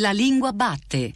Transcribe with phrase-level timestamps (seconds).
[0.00, 1.10] La lingua batte.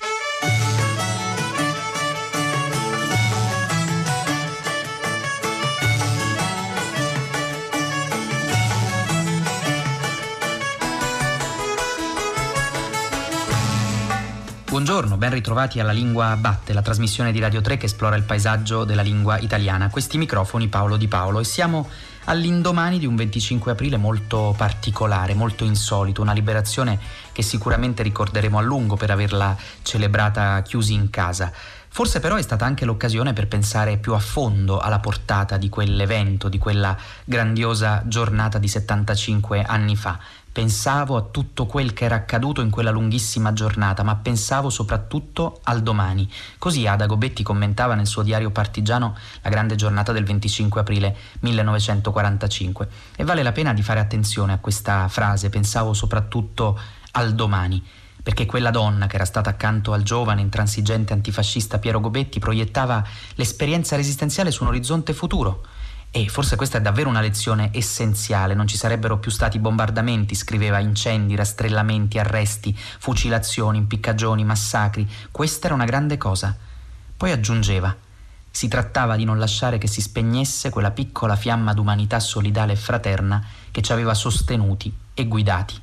[14.69, 18.83] Buongiorno, ben ritrovati alla Lingua Batte, la trasmissione di Radio 3 che esplora il paesaggio
[18.83, 19.91] della lingua italiana.
[19.91, 21.89] Questi microfoni Paolo Di Paolo e siamo
[22.25, 26.99] all'indomani di un 25 aprile molto particolare, molto insolito, una liberazione
[27.33, 31.53] che sicuramente ricorderemo a lungo per averla celebrata chiusi in casa.
[31.95, 36.49] Forse però è stata anche l'occasione per pensare più a fondo alla portata di quell'evento,
[36.49, 40.19] di quella grandiosa giornata di 75 anni fa.
[40.53, 45.83] Pensavo a tutto quel che era accaduto in quella lunghissima giornata, ma pensavo soprattutto al
[45.83, 46.31] domani.
[46.59, 52.89] Così Ada Gobetti commentava nel suo diario partigiano la grande giornata del 25 aprile 1945.
[53.17, 56.79] E vale la pena di fare attenzione a questa frase, pensavo soprattutto
[57.13, 57.83] al domani
[58.23, 63.97] perché quella donna che era stata accanto al giovane intransigente antifascista Piero Gobetti proiettava l'esperienza
[63.97, 65.65] resistenziale su un orizzonte futuro
[66.15, 70.79] e forse questa è davvero una lezione essenziale, non ci sarebbero più stati bombardamenti, scriveva,
[70.79, 75.09] incendi, rastrellamenti, arresti, fucilazioni, impiccagioni, massacri.
[75.31, 76.55] Questa era una grande cosa.
[77.17, 77.97] Poi aggiungeva,
[78.51, 83.43] si trattava di non lasciare che si spegnesse quella piccola fiamma d'umanità solidale e fraterna
[83.71, 85.81] che ci aveva sostenuti e guidati.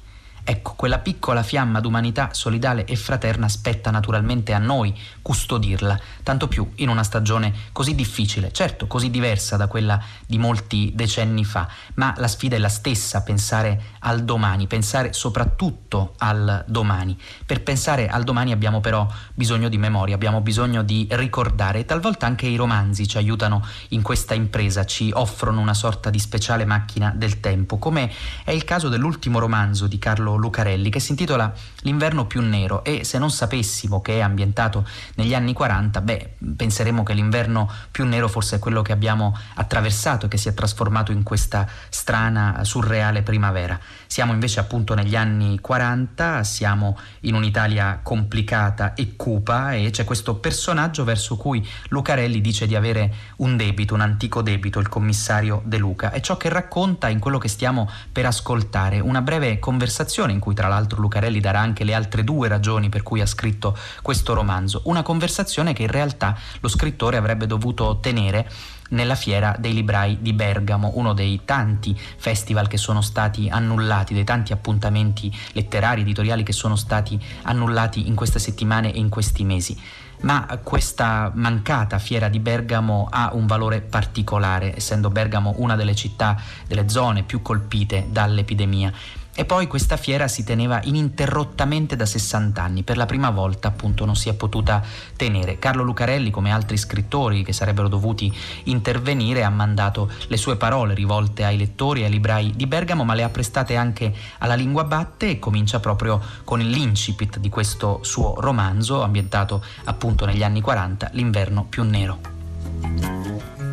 [0.49, 6.67] Ecco, quella piccola fiamma d'umanità solidale e fraterna spetta naturalmente a noi custodirla, tanto più
[6.77, 12.15] in una stagione così difficile, certo così diversa da quella di molti decenni fa, ma
[12.17, 17.15] la sfida è la stessa, pensare al domani, pensare soprattutto al domani.
[17.45, 22.25] Per pensare al domani abbiamo però bisogno di memoria, abbiamo bisogno di ricordare e talvolta
[22.25, 27.13] anche i romanzi ci aiutano in questa impresa, ci offrono una sorta di speciale macchina
[27.15, 28.11] del tempo, come
[28.43, 33.05] è il caso dell'ultimo romanzo di Carlo Lucarelli che si intitola L'inverno più nero e
[33.05, 38.27] se non sapessimo che è ambientato negli anni 40, beh, penseremmo che l'inverno più nero
[38.27, 43.21] forse è quello che abbiamo attraversato e che si è trasformato in questa strana, surreale
[43.21, 43.79] primavera.
[44.07, 50.35] Siamo invece appunto negli anni 40, siamo in un'Italia complicata e cupa e c'è questo
[50.35, 55.77] personaggio verso cui Lucarelli dice di avere un debito, un antico debito, il commissario De
[55.77, 56.11] Luca.
[56.11, 60.53] È ciò che racconta in quello che stiamo per ascoltare, una breve conversazione in cui
[60.53, 64.81] tra l'altro Lucarelli darà anche le altre due ragioni per cui ha scritto questo romanzo,
[64.85, 68.49] una conversazione che in realtà lo scrittore avrebbe dovuto tenere
[68.89, 74.23] nella fiera dei librai di Bergamo, uno dei tanti festival che sono stati annullati, dei
[74.23, 79.77] tanti appuntamenti letterari, editoriali che sono stati annullati in queste settimane e in questi mesi
[80.21, 86.37] ma questa mancata fiera di Bergamo ha un valore particolare, essendo Bergamo una delle città,
[86.67, 88.91] delle zone più colpite dall'epidemia.
[89.35, 94.03] E poi questa fiera si teneva ininterrottamente da 60 anni, per la prima volta appunto
[94.05, 94.83] non si è potuta
[95.15, 95.59] tenere.
[95.59, 101.45] Carlo Lucarelli, come altri scrittori che sarebbero dovuti intervenire, ha mandato le sue parole rivolte
[101.45, 105.29] ai lettori e ai librai di Bergamo, ma le ha prestate anche alla lingua batte
[105.29, 111.65] e comincia proprio con l'incipit di questo suo romanzo, ambientato appunto negli anni 40, L'inverno
[111.65, 113.68] più nero.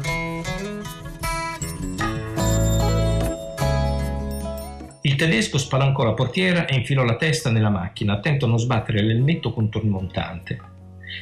[5.07, 9.05] Il tedesco spalancò la portiera e infilò la testa nella macchina, attento a non sbattere
[9.05, 10.59] l'elmetto contro il montante.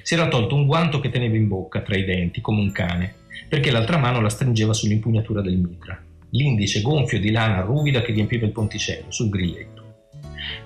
[0.01, 3.15] Si era tolto un guanto che teneva in bocca, tra i denti, come un cane,
[3.47, 8.47] perché l'altra mano la stringeva sull'impugnatura del mitra, l'indice gonfio di lana ruvida che riempiva
[8.47, 9.83] il ponticello, sul grilletto.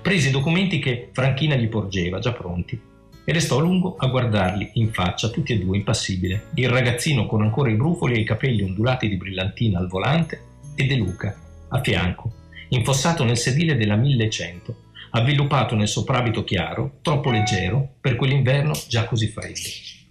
[0.01, 2.79] Prese i documenti che Franchina gli porgeva, già pronti,
[3.25, 7.41] e restò a lungo a guardarli in faccia, tutti e due impassibile, il ragazzino con
[7.41, 10.41] ancora i brufoli e i capelli ondulati di brillantina al volante
[10.73, 11.35] e De Luca,
[11.67, 12.37] a fianco,
[12.69, 19.27] infossato nel sedile della 1100, avviluppato nel soprabito chiaro, troppo leggero per quell'inverno già così
[19.27, 19.59] freddo.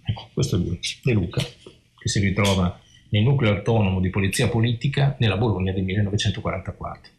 [0.05, 5.15] Ecco, questo è lui, De Luca, che si ritrova nel nucleo autonomo di polizia politica
[5.19, 7.11] nella Bologna del 1944.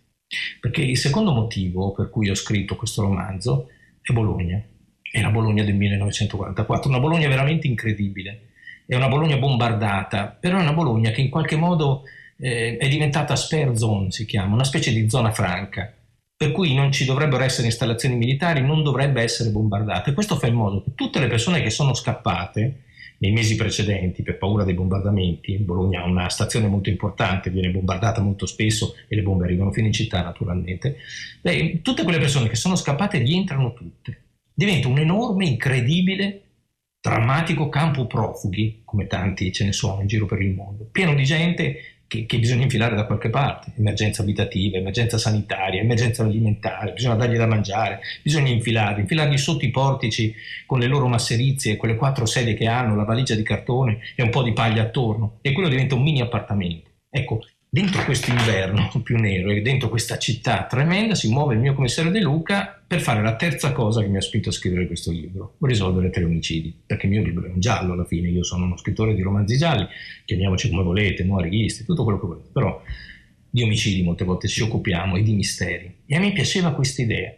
[0.61, 3.69] Perché il secondo motivo per cui ho scritto questo romanzo
[4.00, 4.62] è Bologna,
[5.03, 8.49] è la Bologna del 1944, una Bologna veramente incredibile,
[8.87, 12.05] è una Bologna bombardata, però è una Bologna che in qualche modo
[12.40, 15.94] eh, è diventata spare zone, si chiama, una specie di zona franca,
[16.37, 20.10] per cui non ci dovrebbero essere installazioni militari, non dovrebbe essere bombardata.
[20.10, 22.84] E questo fa in modo che tutte le persone che sono scappate
[23.19, 28.22] nei mesi precedenti per paura dei bombardamenti, Bologna ha una stazione molto importante, viene bombardata
[28.22, 30.96] molto spesso e le bombe arrivano fino in città naturalmente,
[31.42, 34.22] beh, tutte quelle persone che sono scappate rientrano tutte.
[34.54, 36.42] Diventa un enorme, incredibile
[37.00, 41.25] drammatico campo profughi, come tanti ce ne sono in giro per il mondo, pieno di
[41.25, 47.15] gente che, che, bisogna infilare da qualche parte, emergenza abitativa, emergenza sanitaria, emergenza alimentare, bisogna
[47.15, 50.35] dargli da mangiare, bisogna infilarli, infilarli sotto i portici
[50.67, 54.31] con le loro masserizie, quelle quattro sedie che hanno, la valigia di cartone e un
[54.31, 56.91] po' di paglia attorno e quello diventa un mini appartamento.
[57.09, 57.39] Ecco,
[57.72, 62.11] dentro questo inverno più nero e dentro questa città tremenda si muove il mio commissario
[62.11, 65.55] De Luca per fare la terza cosa che mi ha spinto a scrivere questo libro,
[65.61, 68.76] risolvere tre omicidi, perché il mio libro è un giallo alla fine, io sono uno
[68.76, 69.87] scrittore di romanzi gialli,
[70.25, 72.82] chiamiamoci come volete, noiristi, tutto quello che volete, però
[73.49, 76.02] di omicidi molte volte ci occupiamo e di misteri.
[76.06, 77.32] E a me piaceva questa idea,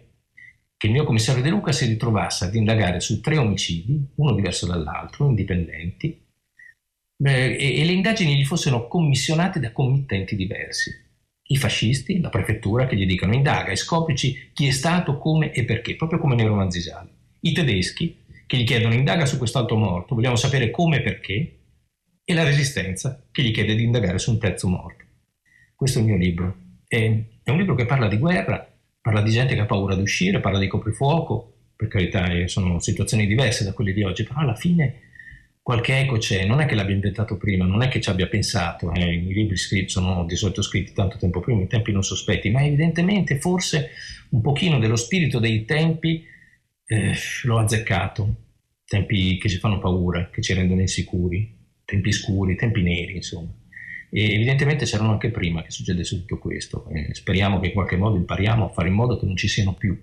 [0.78, 4.66] che il mio commissario De Luca si ritrovasse ad indagare su tre omicidi, uno diverso
[4.66, 6.21] dall'altro, indipendenti,
[7.24, 10.90] e, e le indagini gli fossero commissionate da committenti diversi.
[11.44, 15.64] I fascisti, la prefettura che gli dicono indaga e scoprici chi è stato, come e
[15.64, 17.10] perché, proprio come nei romanzi gialli.
[17.40, 21.58] I tedeschi che gli chiedono indaga su quest'altro morto, vogliamo sapere come e perché,
[22.24, 25.04] e la resistenza che gli chiede di indagare su un terzo morto.
[25.74, 26.56] Questo è il mio libro.
[26.86, 26.96] È,
[27.42, 28.66] è un libro che parla di guerra,
[29.00, 32.78] parla di gente che ha paura di uscire, parla di coprifuoco, per carità eh, sono
[32.78, 35.11] situazioni diverse da quelle di oggi, però alla fine
[35.62, 38.92] qualche eco c'è, non è che l'abbia inventato prima, non è che ci abbia pensato,
[38.92, 39.56] eh, i libri
[39.86, 43.90] sono di solito scritti tanto tempo prima, in tempi non sospetti, ma evidentemente forse
[44.30, 46.24] un pochino dello spirito dei tempi
[46.84, 47.14] eh,
[47.44, 48.34] l'ho azzeccato,
[48.84, 53.54] tempi che ci fanno paura, che ci rendono insicuri, tempi scuri, tempi neri, insomma.
[54.10, 56.86] E evidentemente c'erano anche prima che succedesse tutto questo.
[56.88, 59.74] Eh, speriamo che in qualche modo impariamo a fare in modo che non ci siano
[59.74, 59.96] più.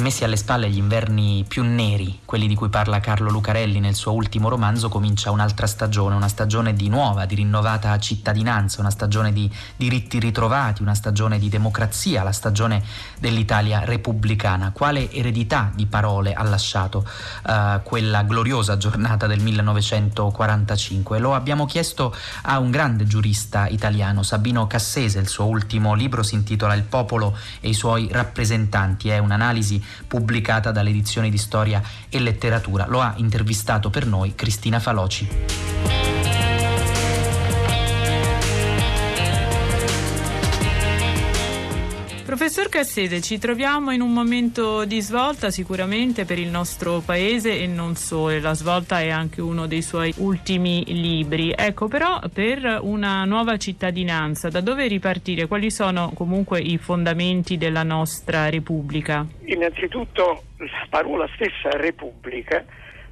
[0.00, 4.12] Messi alle spalle gli inverni più neri, quelli di cui parla Carlo Lucarelli nel suo
[4.12, 9.50] ultimo romanzo, comincia un'altra stagione, una stagione di nuova, di rinnovata cittadinanza, una stagione di
[9.76, 12.82] diritti ritrovati, una stagione di democrazia, la stagione
[13.18, 14.72] dell'Italia repubblicana.
[14.72, 17.04] Quale eredità di parole ha lasciato
[17.46, 21.18] uh, quella gloriosa giornata del 1945?
[21.18, 26.34] Lo abbiamo chiesto a un grande giurista italiano, Sabino Cassese, il suo ultimo libro si
[26.34, 32.18] intitola Il popolo e i suoi rappresentanti, è un'analisi pubblicata dalle edizioni di Storia e
[32.18, 32.86] Letteratura.
[32.88, 36.09] Lo ha intervistato per noi Cristina Faloci.
[42.30, 47.66] Professor Cassese, ci troviamo in un momento di svolta sicuramente per il nostro paese e
[47.66, 51.52] non solo, la svolta è anche uno dei suoi ultimi libri.
[51.52, 55.48] Ecco però per una nuova cittadinanza, da dove ripartire?
[55.48, 59.26] Quali sono comunque i fondamenti della nostra Repubblica?
[59.46, 62.64] Innanzitutto la parola stessa Repubblica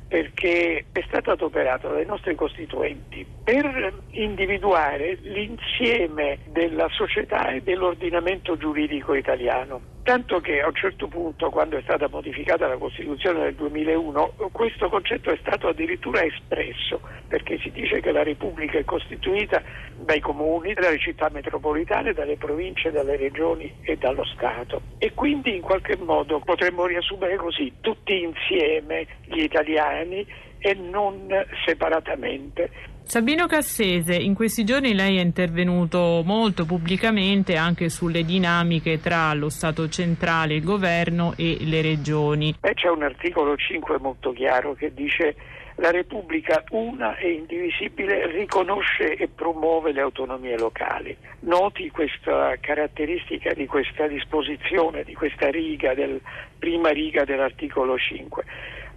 [0.08, 9.14] perché è stato adoperato dai nostri costituenti per individuare l'insieme della società e dell'ordinamento giuridico
[9.14, 14.36] italiano tanto che a un certo punto, quando è stata modificata la Costituzione del 2001,
[14.52, 19.62] questo concetto è stato addirittura espresso, perché si dice che la Repubblica è costituita
[19.98, 24.80] dai comuni, dalle città metropolitane, dalle province, dalle regioni e dallo Stato.
[24.96, 30.26] E quindi in qualche modo potremmo riassumere così, tutti insieme gli italiani
[30.58, 31.28] e non
[31.66, 32.96] separatamente.
[33.08, 39.48] Sabino Cassese, in questi giorni lei è intervenuto molto pubblicamente anche sulle dinamiche tra lo
[39.48, 42.54] Stato centrale, il governo e le regioni.
[42.60, 45.34] Beh, c'è un articolo 5 molto chiaro che dice
[45.76, 51.16] la Repubblica una e indivisibile riconosce e promuove le autonomie locali.
[51.40, 56.20] Noti questa caratteristica di questa disposizione, di questa riga, del,
[56.58, 58.44] prima riga dell'articolo 5.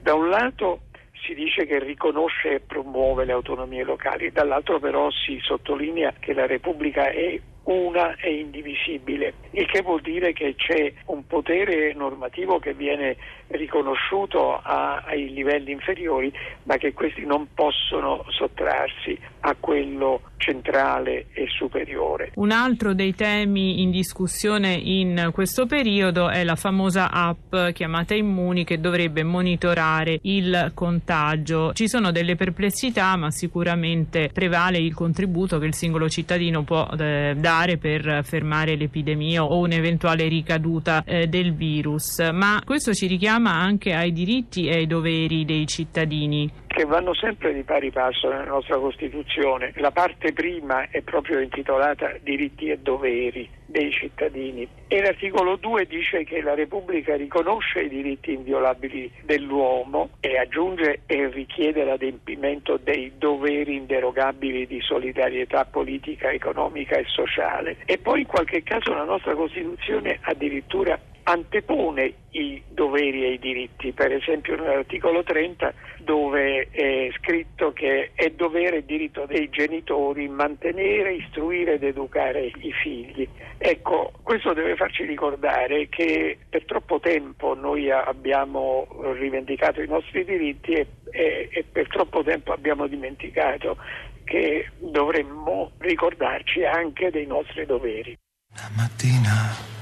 [0.02, 0.82] Da un lato
[1.24, 6.46] si dice che riconosce e promuove le autonomie locali, dall'altro però si sottolinea che la
[6.46, 12.74] Repubblica è una e indivisibile, il che vuol dire che c'è un potere normativo che
[12.74, 13.18] viene
[13.50, 16.32] riconosciuto a, ai livelli inferiori,
[16.64, 22.32] ma che questi non possono sottrarsi a quello centrale e superiore.
[22.36, 28.64] Un altro dei temi in discussione in questo periodo è la famosa app chiamata Immuni
[28.64, 31.74] che dovrebbe monitorare il contagio.
[31.74, 37.34] Ci sono delle perplessità, ma sicuramente prevale il contributo che il singolo cittadino può eh,
[37.36, 42.20] dare per fermare l'epidemia o un'eventuale ricaduta eh, del virus.
[42.32, 47.54] Ma questo ci richiama anche ai diritti e ai doveri dei cittadini che vanno sempre
[47.54, 49.74] di pari passo nella nostra Costituzione.
[49.76, 56.24] La parte prima è proprio intitolata diritti e doveri dei cittadini e l'articolo 2 dice
[56.26, 63.78] che la Repubblica riconosce i diritti inviolabili dell'uomo e aggiunge e richiede l'adempimento dei doveri
[63.78, 67.78] inderogabili di solidarietà politica, economica e sociale.
[67.86, 73.92] E poi in qualche caso la nostra Costituzione addirittura antepone i doveri e i diritti,
[73.92, 81.16] per esempio nell'articolo 30 dove è scritto che è dovere e diritto dei genitori mantenere,
[81.16, 83.28] istruire ed educare i figli.
[83.58, 90.74] Ecco, questo deve farci ricordare che per troppo tempo noi abbiamo rivendicato i nostri diritti
[90.74, 93.78] e, e, e per troppo tempo abbiamo dimenticato
[94.24, 98.18] che dovremmo ricordarci anche dei nostri doveri.
[98.56, 99.81] La mattina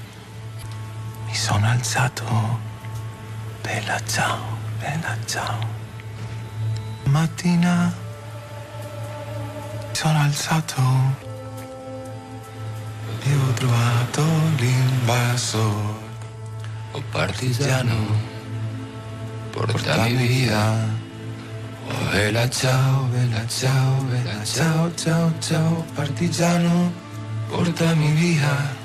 [1.30, 2.24] mi sono alzato.
[3.62, 5.58] Bella ciao, bella ciao.
[7.04, 7.92] Mattina
[9.88, 10.82] mi sono alzato
[13.22, 14.22] e ho trovato
[14.56, 15.98] l'invasor.
[16.92, 17.94] Oh partigiano,
[19.52, 20.98] portami via.
[21.86, 26.92] Oh bella ciao, bella ciao, bella ciao, ciao, ciao, partigiano,
[27.48, 28.79] portami via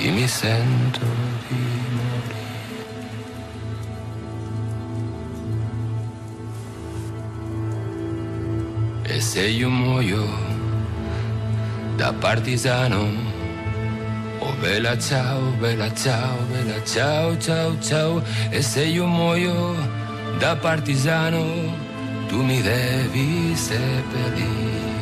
[0.00, 1.04] e mi sento
[1.48, 1.56] di
[1.96, 2.36] morire.
[9.02, 10.24] E se io muoio
[11.96, 13.08] da partigiano,
[14.38, 19.74] oh bella ciao, bella ciao, bella ciao, ciao, ciao, e se io muoio
[20.38, 21.44] da partigiano,
[22.28, 24.97] tu mi devi seppellire.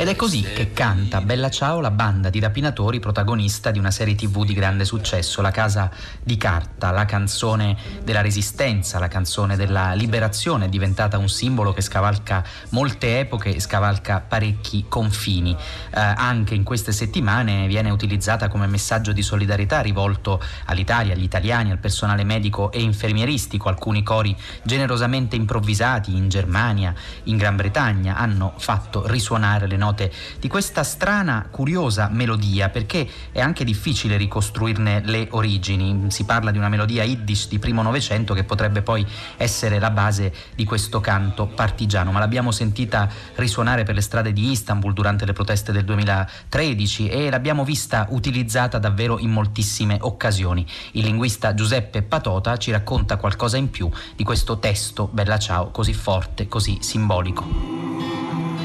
[0.00, 4.14] Ed è così che canta Bella Ciao, la banda di rapinatori protagonista di una serie
[4.14, 5.90] tv di grande successo, La Casa
[6.22, 11.80] di Carta, la canzone della resistenza, la canzone della liberazione, è diventata un simbolo che
[11.80, 15.50] scavalca molte epoche e scavalca parecchi confini.
[15.50, 21.72] Eh, anche in queste settimane viene utilizzata come messaggio di solidarietà rivolto all'Italia, agli italiani,
[21.72, 23.68] al personale medico e infermieristico.
[23.68, 30.12] Alcuni cori generosamente improvvisati in Germania, in Gran Bretagna hanno fatto risuonare le note note
[30.38, 36.10] di questa strana, curiosa melodia, perché è anche difficile ricostruirne le origini.
[36.10, 40.32] Si parla di una melodia yiddish di primo Novecento che potrebbe poi essere la base
[40.54, 45.32] di questo canto partigiano, ma l'abbiamo sentita risuonare per le strade di Istanbul durante le
[45.32, 50.66] proteste del 2013 e l'abbiamo vista utilizzata davvero in moltissime occasioni.
[50.92, 55.94] Il linguista Giuseppe Patota ci racconta qualcosa in più di questo testo Bella Ciao così
[55.94, 58.57] forte, così simbolico.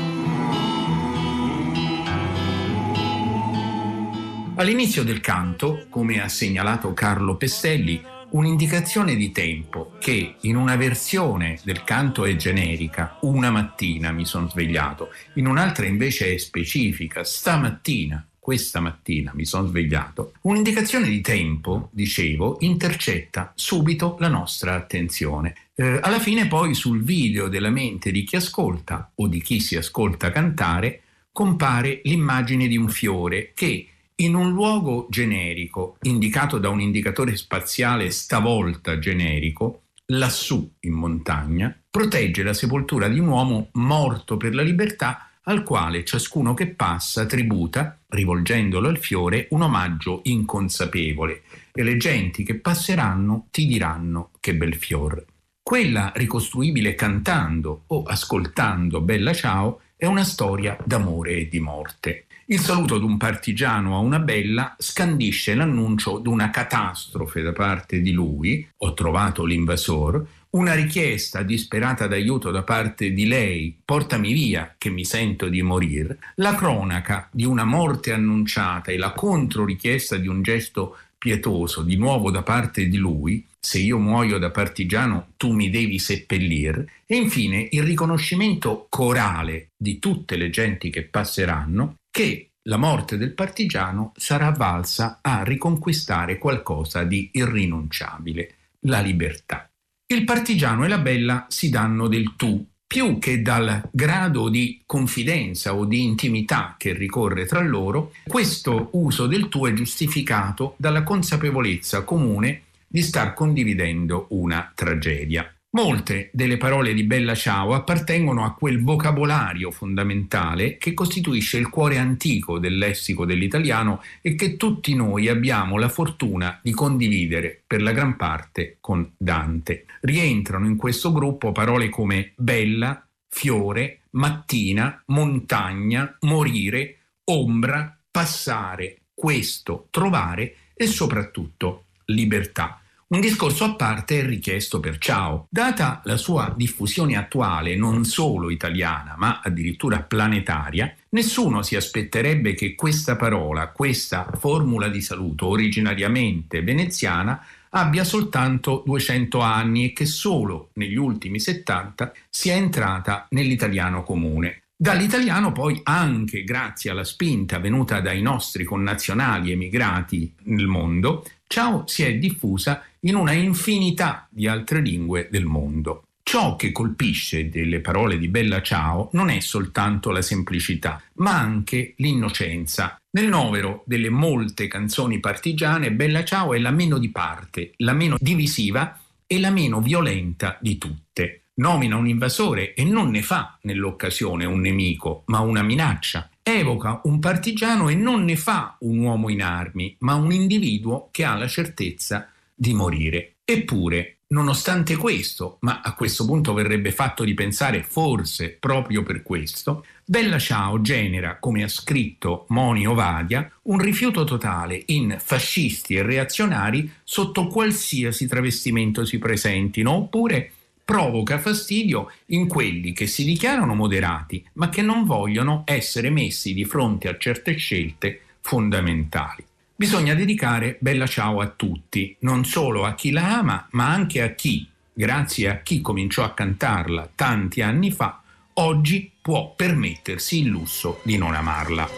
[4.55, 11.59] All'inizio del canto, come ha segnalato Carlo Pestelli, un'indicazione di tempo che in una versione
[11.63, 18.23] del canto è generica, una mattina mi sono svegliato, in un'altra invece è specifica, stamattina,
[18.37, 20.33] questa mattina mi sono svegliato.
[20.41, 25.55] Un'indicazione di tempo, dicevo, intercetta subito la nostra attenzione.
[25.73, 29.75] Eh, alla fine poi sul video della mente di chi ascolta o di chi si
[29.77, 36.81] ascolta cantare compare l'immagine di un fiore che in un luogo generico, indicato da un
[36.81, 44.53] indicatore spaziale stavolta generico, lassù in montagna, protegge la sepoltura di un uomo morto per
[44.53, 51.43] la libertà al quale ciascuno che passa tributa, rivolgendolo al fiore, un omaggio inconsapevole
[51.73, 55.25] e le genti che passeranno ti diranno che bel fior.
[55.61, 62.25] Quella ricostruibile cantando o ascoltando Bella Ciao è una storia d'amore e di morte.
[62.47, 68.01] Il saluto di un partigiano a una bella scandisce l'annuncio di una catastrofe da parte
[68.01, 74.75] di lui, ho trovato l'invasor, una richiesta disperata d'aiuto da parte di lei, portami via
[74.77, 80.27] che mi sento di morire, la cronaca di una morte annunciata e la controrichiesta di
[80.27, 85.53] un gesto pietoso di nuovo da parte di lui, se io muoio da partigiano tu
[85.53, 92.51] mi devi seppellir, e infine il riconoscimento corale di tutte le genti che passeranno che
[92.69, 99.67] la morte del partigiano sarà valsa a riconquistare qualcosa di irrinunciabile, la libertà.
[100.05, 105.73] Il partigiano e la bella si danno del tu, più che dal grado di confidenza
[105.73, 112.03] o di intimità che ricorre tra loro, questo uso del tu è giustificato dalla consapevolezza
[112.03, 115.51] comune di star condividendo una tragedia.
[115.75, 121.97] Molte delle parole di Bella Ciao appartengono a quel vocabolario fondamentale che costituisce il cuore
[121.97, 127.91] antico del lessico dell'italiano e che tutti noi abbiamo la fortuna di condividere per la
[127.91, 129.85] gran parte con Dante.
[130.01, 140.55] Rientrano in questo gruppo parole come bella, fiore, mattina, montagna, morire, ombra, passare, questo, trovare
[140.75, 142.77] e soprattutto libertà
[143.13, 145.45] Un discorso a parte è richiesto per Ciao.
[145.47, 152.73] Data la sua diffusione attuale, non solo italiana, ma addirittura planetaria, nessuno si aspetterebbe che
[152.73, 157.39] questa parola, questa formula di saluto originariamente veneziana,
[157.69, 164.63] abbia soltanto 200 anni e che solo negli ultimi 70 sia entrata nell'italiano comune.
[164.75, 172.01] Dall'italiano poi anche grazie alla spinta venuta dai nostri connazionali emigrati nel mondo, ciao si
[172.01, 176.03] è diffusa in una infinità di altre lingue del mondo.
[176.23, 181.95] Ciò che colpisce delle parole di Bella Ciao non è soltanto la semplicità, ma anche
[181.97, 182.97] l'innocenza.
[183.11, 188.15] Nel novero delle molte canzoni partigiane, Bella Ciao è la meno di parte, la meno
[188.19, 191.41] divisiva e la meno violenta di tutte.
[191.55, 196.29] Nomina un invasore e non ne fa nell'occasione un nemico, ma una minaccia.
[196.41, 201.25] Evoca un partigiano e non ne fa un uomo in armi, ma un individuo che
[201.25, 202.32] ha la certezza
[202.63, 203.35] di morire.
[203.43, 209.85] Eppure, nonostante questo, ma a questo punto verrebbe fatto di pensare forse proprio per questo,
[210.05, 216.89] Bella Ciao genera, come ha scritto Moni Ovadia, un rifiuto totale in fascisti e reazionari
[217.03, 220.49] sotto qualsiasi travestimento si presentino, oppure
[220.85, 226.63] provoca fastidio in quelli che si dichiarano moderati, ma che non vogliono essere messi di
[226.63, 229.51] fronte a certe scelte fondamentali.
[229.83, 234.29] Bisogna dedicare Bella Ciao a tutti, non solo a chi la ama, ma anche a
[234.29, 238.21] chi, grazie a chi cominciò a cantarla tanti anni fa,
[238.53, 241.89] oggi può permettersi il lusso di non amarla.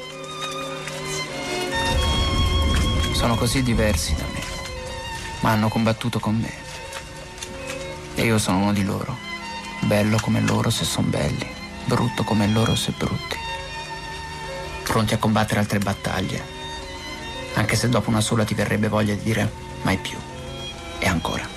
[3.12, 4.42] Sono così diversi da me,
[5.42, 6.54] ma hanno combattuto con me.
[8.16, 9.16] E io sono uno di loro,
[9.82, 11.48] bello come loro se sono belli,
[11.86, 13.38] brutto come loro se brutti.
[14.82, 16.55] Pronti a combattere altre battaglie
[17.56, 20.18] anche se dopo una sola ti verrebbe voglia di dire mai più.
[21.00, 21.56] E ancora.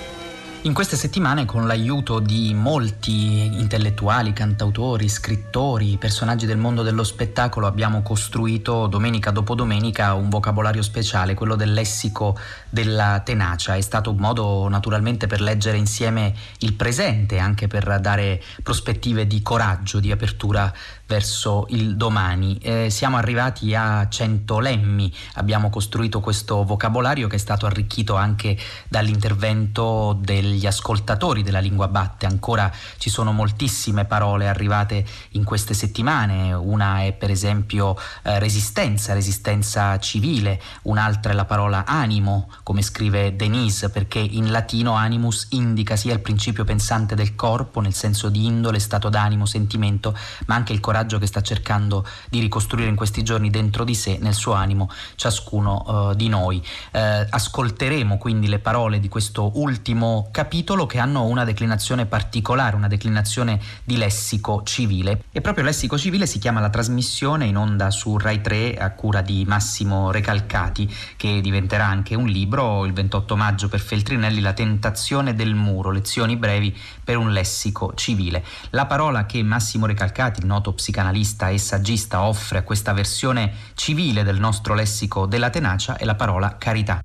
[0.63, 7.65] In queste settimane, con l'aiuto di molti intellettuali, cantautori, scrittori, personaggi del mondo dello spettacolo,
[7.65, 12.37] abbiamo costruito domenica dopo domenica un vocabolario speciale, quello del lessico
[12.69, 13.75] della tenacia.
[13.75, 19.41] È stato un modo naturalmente per leggere insieme il presente, anche per dare prospettive di
[19.41, 20.73] coraggio, di apertura
[21.09, 22.59] verso il domani.
[22.61, 28.55] Eh, siamo arrivati a 100 lemmi, abbiamo costruito questo vocabolario che è stato arricchito anche
[28.87, 32.27] dall'intervento degli ascoltatori della lingua batte.
[32.27, 39.13] Ancora ci sono moltissime parole arrivate in queste settimane, una è per esempio eh, resistenza,
[39.13, 45.95] resistenza civile, un'altra è la parola animo, come scrive Denise, perché in latino animus indica
[45.95, 50.71] sia il principio pensante del corpo, nel senso di indole, stato d'animo, sentimento, ma anche
[50.71, 54.33] il coraggio coraggio che sta cercando di ricostruire in questi giorni dentro di sé, nel
[54.33, 56.61] suo animo, ciascuno uh, di noi.
[56.91, 62.87] Uh, ascolteremo quindi le parole di questo ultimo capitolo che hanno una declinazione particolare, una
[62.87, 65.23] declinazione di lessico civile.
[65.31, 69.21] E proprio lessico civile si chiama la trasmissione in onda su Rai 3 a cura
[69.21, 75.33] di Massimo Recalcati, che diventerà anche un libro il 28 maggio per Feltrinelli, La tentazione
[75.33, 78.43] del muro, lezioni brevi per un lessico civile.
[78.71, 83.51] La parola che Massimo Recalcati, il noto psicologo, psicanalista e saggista offre a questa versione
[83.75, 87.01] civile del nostro lessico della tenacia è la parola carità.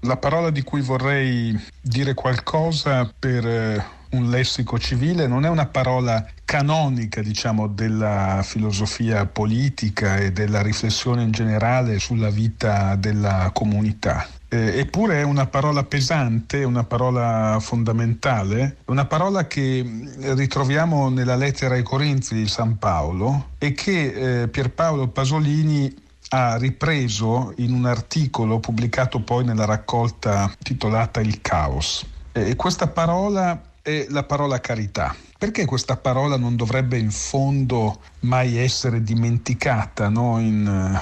[0.00, 5.66] La parola di cui vorrei dire qualcosa per eh, un lessico civile non è una
[5.66, 14.26] parola canonica, diciamo, della filosofia politica e della riflessione in generale sulla vita della comunità.
[14.52, 21.36] Eh, eppure è una parola pesante, una parola fondamentale, una parola che mm, ritroviamo nella
[21.36, 25.90] lettera ai Corinzi di San Paolo e che eh, Pierpaolo Pasolini
[26.34, 32.04] ha ripreso in un articolo pubblicato poi nella raccolta titolata Il caos.
[32.32, 35.16] E questa parola è la parola carità.
[35.38, 40.38] Perché questa parola non dovrebbe in fondo mai essere dimenticata no?
[40.38, 41.00] in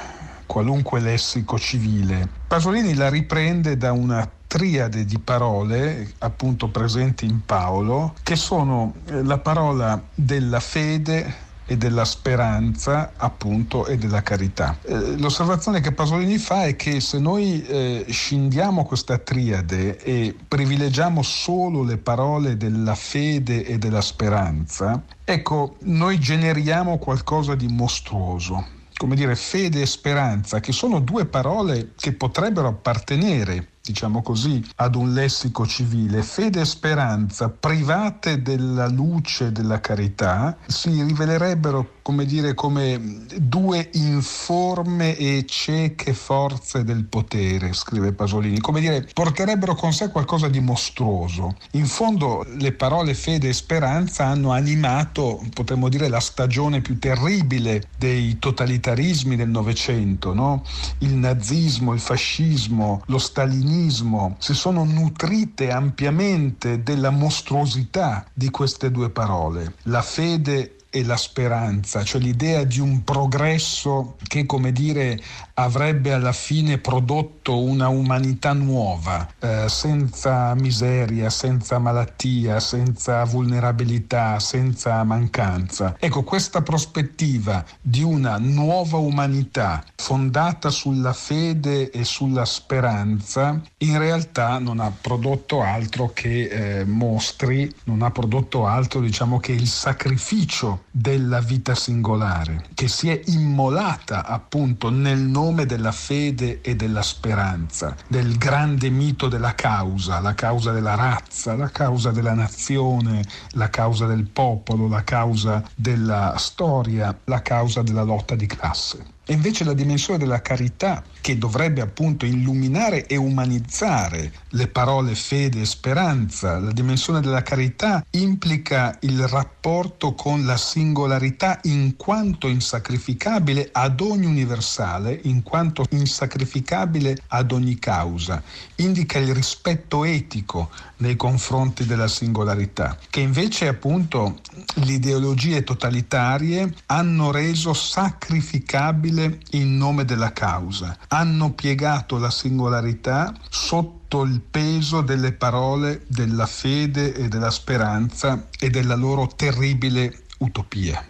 [0.51, 2.29] qualunque lessico civile.
[2.49, 9.23] Pasolini la riprende da una triade di parole appunto presenti in Paolo che sono eh,
[9.23, 14.77] la parola della fede, e della speranza appunto e della carità.
[14.83, 21.23] Eh, l'osservazione che Pasolini fa è che se noi eh, scindiamo questa triade e privilegiamo
[21.23, 29.17] solo le parole della fede e della speranza, ecco, noi generiamo qualcosa di mostruoso come
[29.17, 35.15] dire, fede e speranza, che sono due parole che potrebbero appartenere diciamo così, ad un
[35.15, 43.25] lessico civile, fede e speranza private della luce della carità si rivelerebbero come dire, come
[43.37, 50.49] due informe e cieche forze del potere, scrive Pasolini, come dire, porterebbero con sé qualcosa
[50.49, 51.57] di mostruoso.
[51.73, 57.89] In fondo le parole fede e speranza hanno animato, potremmo dire, la stagione più terribile
[57.97, 60.65] dei totalitarismi del Novecento, no?
[60.99, 69.11] Il nazismo, il fascismo, lo stalinismo si sono nutrite ampiamente della mostruosità di queste due
[69.11, 69.75] parole.
[69.85, 75.19] La fede e la speranza, cioè l'idea di un progresso che, come dire,
[75.55, 85.03] avrebbe alla fine prodotto una umanità nuova, eh, senza miseria, senza malattia, senza vulnerabilità, senza
[85.05, 85.97] mancanza.
[85.99, 94.59] Ecco, questa prospettiva di una nuova umanità fondata sulla fede e sulla speranza, in realtà
[94.59, 100.80] non ha prodotto altro che eh, mostri, non ha prodotto altro, diciamo, che il sacrificio
[100.91, 107.97] della vita singolare, che si è immolata appunto nel nome della fede e della speranza,
[108.09, 114.07] del grande mito della causa, la causa della razza, la causa della nazione, la causa
[114.07, 119.05] del popolo, la causa della storia, la causa della lotta di classe.
[119.25, 125.61] E invece la dimensione della carità, che dovrebbe appunto illuminare e umanizzare le parole fede
[125.61, 133.69] e speranza, la dimensione della carità implica il rapporto con la singolarità in quanto insacrificabile
[133.73, 138.43] ad ogni universale, in quanto insacrificabile ad ogni causa.
[138.77, 144.41] Indica il rispetto etico nei confronti della singolarità, che invece appunto
[144.75, 154.23] le ideologie totalitarie hanno reso sacrificabile in nome della causa, hanno piegato la singolarità sotto
[154.23, 161.05] il peso delle parole della fede e della speranza e della loro terribile utopia.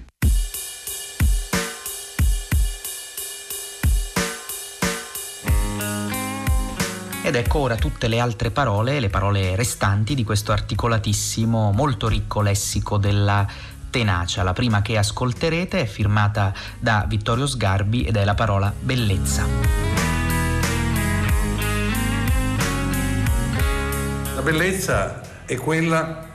[7.22, 12.40] Ed ecco ora tutte le altre parole, le parole restanti di questo articolatissimo, molto ricco
[12.40, 13.46] lessico della
[13.90, 14.42] tenacia.
[14.42, 19.89] La prima che ascolterete è firmata da Vittorio Sgarbi ed è la parola bellezza.
[24.40, 26.26] La bellezza è quella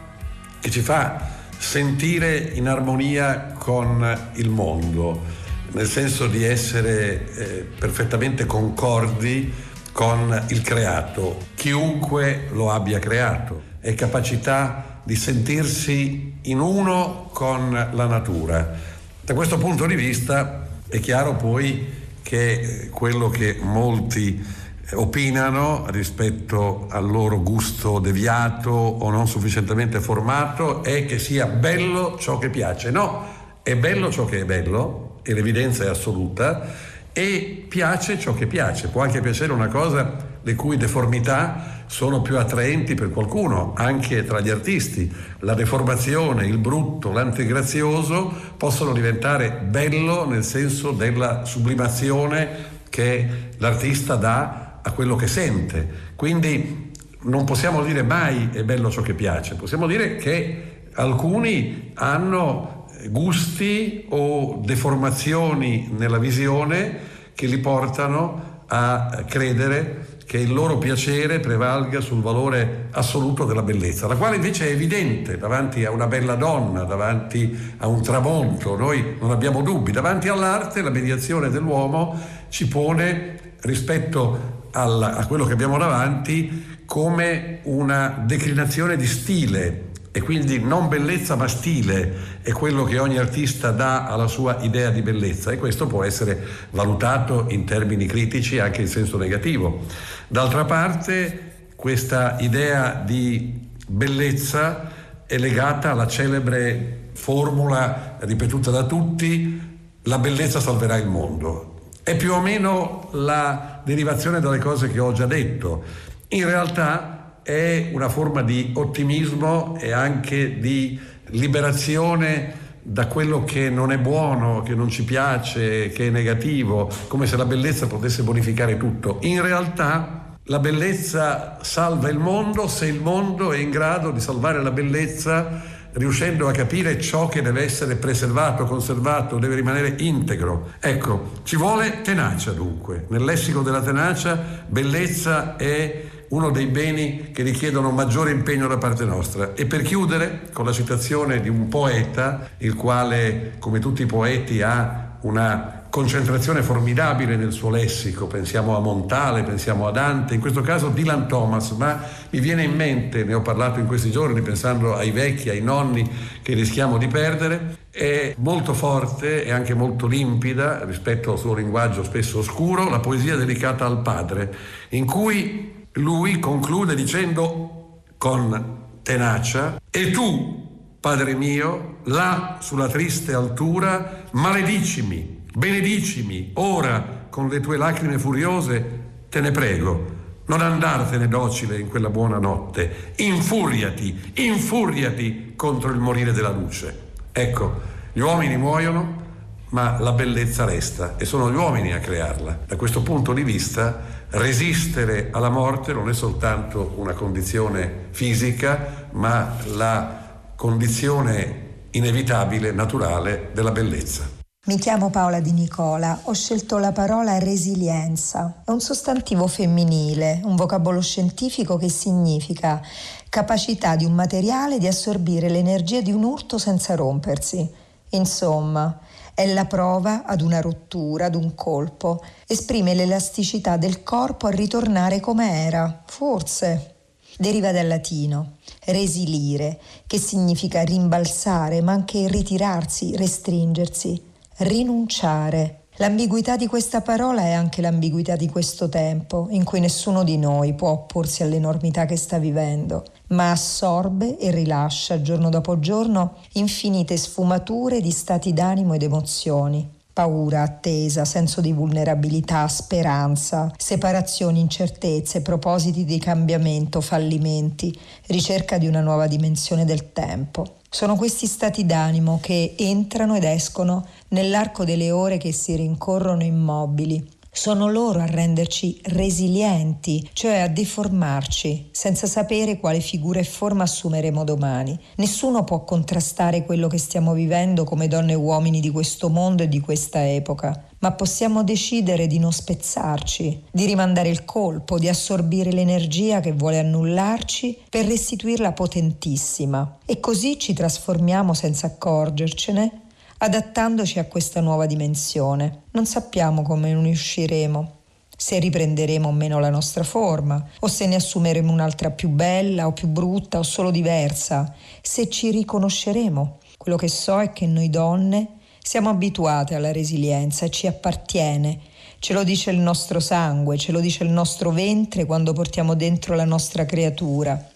[0.59, 5.23] che ci fa sentire in armonia con il mondo,
[5.71, 9.51] nel senso di essere eh, perfettamente concordi
[9.91, 18.05] con il creato, chiunque lo abbia creato, è capacità di sentirsi in uno con la
[18.05, 18.71] natura.
[19.19, 27.09] Da questo punto di vista è chiaro poi che quello che molti opinano rispetto al
[27.09, 32.91] loro gusto deviato o non sufficientemente formato è che sia bello ciò che piace.
[32.91, 33.25] No,
[33.63, 36.67] è bello ciò che è bello e l'evidenza è assoluta
[37.11, 38.89] e piace ciò che piace.
[38.89, 44.39] Può anche piacere una cosa le cui deformità sono più attraenti per qualcuno, anche tra
[44.39, 45.11] gli artisti.
[45.39, 54.64] La deformazione, il brutto, l'antigrazioso possono diventare bello nel senso della sublimazione che l'artista dà
[54.85, 55.87] a quello che sente.
[56.15, 62.87] Quindi non possiamo dire mai è bello ciò che piace, possiamo dire che alcuni hanno
[63.09, 71.99] gusti o deformazioni nella visione che li portano a credere che il loro piacere prevalga
[71.99, 76.83] sul valore assoluto della bellezza, la quale invece è evidente davanti a una bella donna,
[76.83, 82.19] davanti a un tramonto, noi non abbiamo dubbi, davanti all'arte la mediazione dell'uomo
[82.49, 90.21] ci pone rispetto al, a quello che abbiamo davanti come una declinazione di stile, e
[90.21, 95.01] quindi non bellezza ma stile è quello che ogni artista dà alla sua idea di
[95.01, 99.83] bellezza e questo può essere valutato in termini critici anche in senso negativo.
[100.29, 104.89] D'altra parte questa idea di bellezza
[105.25, 109.61] è legata alla celebre formula ripetuta da tutti,
[110.03, 111.74] la bellezza salverà il mondo.
[112.05, 115.83] È più o meno la derivazione dalle cose che ho già detto.
[116.27, 123.91] In realtà è una forma di ottimismo e anche di liberazione da quello che non
[123.91, 128.77] è buono, che non ci piace, che è negativo, come se la bellezza potesse bonificare
[128.77, 129.17] tutto.
[129.21, 134.61] In realtà la bellezza salva il mondo se il mondo è in grado di salvare
[134.61, 135.59] la bellezza
[135.95, 140.71] riuscendo a capire ciò che deve essere preservato, conservato, deve rimanere integro.
[140.79, 143.05] Ecco, ci vuole tenacia dunque.
[143.09, 149.05] Nel lessico della tenacia, bellezza è uno dei beni che richiedono maggiore impegno da parte
[149.05, 149.53] nostra.
[149.53, 154.61] E per chiudere con la citazione di un poeta, il quale, come tutti i poeti,
[154.61, 160.59] ha una concentrazione formidabile nel suo lessico, pensiamo a Montale, pensiamo a Dante, in questo
[160.59, 164.93] caso Dylan Thomas, ma mi viene in mente, ne ho parlato in questi giorni pensando
[164.93, 166.05] ai vecchi, ai nonni
[166.41, 172.03] che rischiamo di perdere, è molto forte e anche molto limpida rispetto al suo linguaggio
[172.03, 174.53] spesso oscuro, la poesia dedicata al padre,
[174.89, 180.63] in cui lui conclude dicendo con tenacia, e tu,
[180.99, 189.41] Padre mio, là sulla triste altura, maledicimi benedicimi ora con le tue lacrime furiose, te
[189.41, 190.13] ne prego,
[190.45, 197.03] non andartene docile in quella buona notte, infuriati, infuriati contro il morire della luce.
[197.31, 197.81] Ecco,
[198.13, 199.23] gli uomini muoiono,
[199.69, 202.59] ma la bellezza resta e sono gli uomini a crearla.
[202.67, 209.57] Da questo punto di vista, resistere alla morte non è soltanto una condizione fisica, ma
[209.73, 214.34] la condizione inevitabile, naturale della bellezza.
[214.67, 218.63] Mi chiamo Paola Di Nicola, ho scelto la parola resilienza.
[218.65, 222.81] È un sostantivo femminile, un vocabolo scientifico che significa
[223.29, 227.69] capacità di un materiale di assorbire l'energia di un urto senza rompersi.
[228.09, 229.01] Insomma,
[229.35, 235.19] è la prova ad una rottura, ad un colpo, esprime l'elasticità del corpo a ritornare
[235.19, 236.95] come era, forse.
[237.37, 238.53] Deriva dal latino
[238.85, 245.81] resilire, che significa rimbalzare, ma anche ritirarsi, restringersi rinunciare.
[245.97, 250.73] L'ambiguità di questa parola è anche l'ambiguità di questo tempo, in cui nessuno di noi
[250.73, 258.01] può opporsi all'enormità che sta vivendo, ma assorbe e rilascia giorno dopo giorno infinite sfumature
[258.01, 259.89] di stati d'animo ed emozioni.
[260.11, 267.93] Paura, attesa, senso di vulnerabilità, speranza, separazioni, incertezze, propositi di cambiamento, fallimenti,
[268.27, 270.75] ricerca di una nuova dimensione del tempo.
[270.89, 277.25] Sono questi stati d'animo che entrano ed escono nell'arco delle ore che si rincorrono immobili.
[277.49, 284.43] Sono loro a renderci resilienti, cioè a deformarci, senza sapere quale figura e forma assumeremo
[284.43, 284.99] domani.
[285.15, 289.69] Nessuno può contrastare quello che stiamo vivendo come donne e uomini di questo mondo e
[289.69, 295.71] di questa epoca, ma possiamo decidere di non spezzarci, di rimandare il colpo, di assorbire
[295.71, 299.99] l'energia che vuole annullarci per restituirla potentissima.
[300.05, 303.03] E così ci trasformiamo senza accorgercene,
[303.37, 305.83] adattandoci a questa nuova dimensione.
[305.91, 307.91] Non sappiamo come ne usciremo,
[308.37, 312.93] se riprenderemo o meno la nostra forma, o se ne assumeremo un'altra più bella o
[312.93, 316.59] più brutta o solo diversa, se ci riconosceremo.
[316.77, 321.79] Quello che so è che noi donne siamo abituate alla resilienza e ci appartiene.
[322.19, 326.35] Ce lo dice il nostro sangue, ce lo dice il nostro ventre quando portiamo dentro
[326.35, 327.71] la nostra creatura.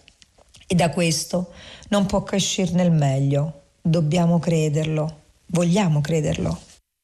[0.66, 1.50] E da questo
[1.88, 3.62] non può che uscirne il meglio.
[3.80, 5.19] Dobbiamo crederlo.
[5.52, 6.60] Vogliamo crederlo.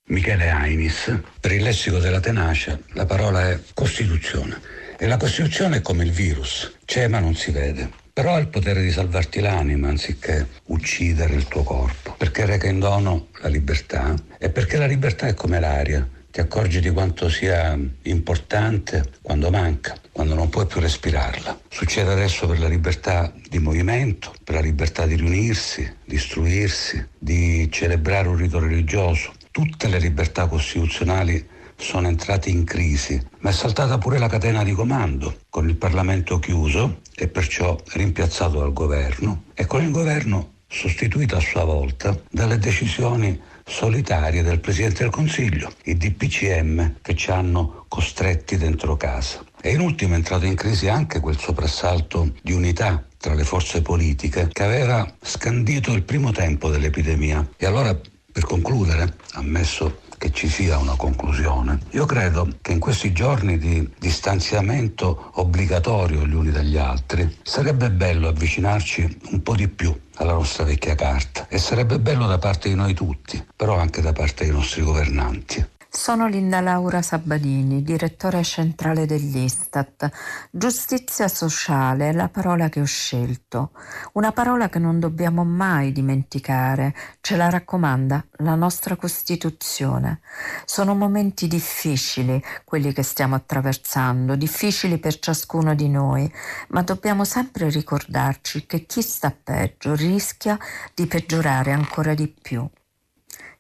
[0.09, 4.61] Michele Ainis, per il lessico della tenacia, la parola è Costituzione.
[4.99, 8.49] E la Costituzione è come il virus, c'è ma non si vede però ha il
[8.49, 14.15] potere di salvarti l'anima anziché uccidere il tuo corpo, perché reca in dono la libertà
[14.39, 19.97] e perché la libertà è come l'aria, ti accorgi di quanto sia importante quando manca,
[20.13, 21.59] quando non puoi più respirarla.
[21.67, 27.67] Succede adesso per la libertà di movimento, per la libertà di riunirsi, di istruirsi, di
[27.71, 29.33] celebrare un rito religioso.
[29.51, 31.43] Tutte le libertà costituzionali
[31.75, 36.39] sono entrate in crisi, ma è saltata pure la catena di comando, con il Parlamento
[36.39, 42.59] chiuso e perciò rimpiazzato dal governo, e con il governo sostituito a sua volta dalle
[42.59, 49.45] decisioni solitarie del Presidente del Consiglio, i DPCM che ci hanno costretti dentro casa.
[49.61, 53.83] E in ultimo è entrato in crisi anche quel soprassalto di unità tra le forze
[53.83, 57.47] politiche che aveva scandito il primo tempo dell'epidemia.
[57.57, 57.99] E allora,
[58.33, 61.79] per concludere, ammesso che ci sia una conclusione.
[61.91, 68.29] Io credo che in questi giorni di distanziamento obbligatorio gli uni dagli altri sarebbe bello
[68.29, 72.75] avvicinarci un po' di più alla nostra vecchia carta e sarebbe bello da parte di
[72.75, 75.75] noi tutti, però anche da parte dei nostri governanti.
[75.97, 80.11] Sono Linda Laura Sabadini, direttore centrale dell'Istat.
[80.51, 83.73] Giustizia sociale è la parola che ho scelto,
[84.13, 90.21] una parola che non dobbiamo mai dimenticare, ce la raccomanda la nostra Costituzione.
[90.67, 96.31] Sono momenti difficili quelli che stiamo attraversando, difficili per ciascuno di noi,
[96.69, 100.59] ma dobbiamo sempre ricordarci che chi sta peggio rischia
[100.95, 102.69] di peggiorare ancora di più.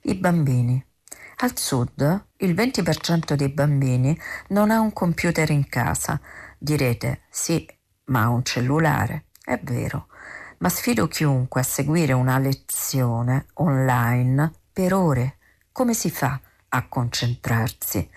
[0.02, 0.85] I bambini.
[1.38, 4.18] Al sud il 20% dei bambini
[4.48, 6.18] non ha un computer in casa.
[6.56, 7.68] Direte sì,
[8.06, 9.26] ma ha un cellulare.
[9.44, 10.06] È vero,
[10.58, 15.36] ma sfido chiunque a seguire una lezione online per ore.
[15.72, 18.08] Come si fa a concentrarsi?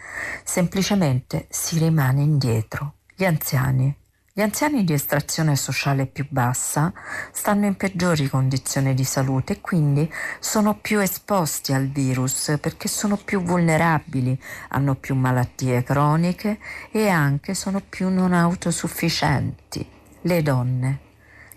[0.45, 2.99] Semplicemente si rimane indietro.
[3.13, 3.93] Gli anziani
[4.31, 6.93] gli anziani di estrazione sociale più bassa
[7.31, 13.17] stanno in peggiori condizioni di salute e quindi sono più esposti al virus perché sono
[13.17, 14.39] più vulnerabili,
[14.69, 16.59] hanno più malattie croniche
[16.91, 19.85] e anche sono più non autosufficienti.
[20.21, 20.99] Le donne.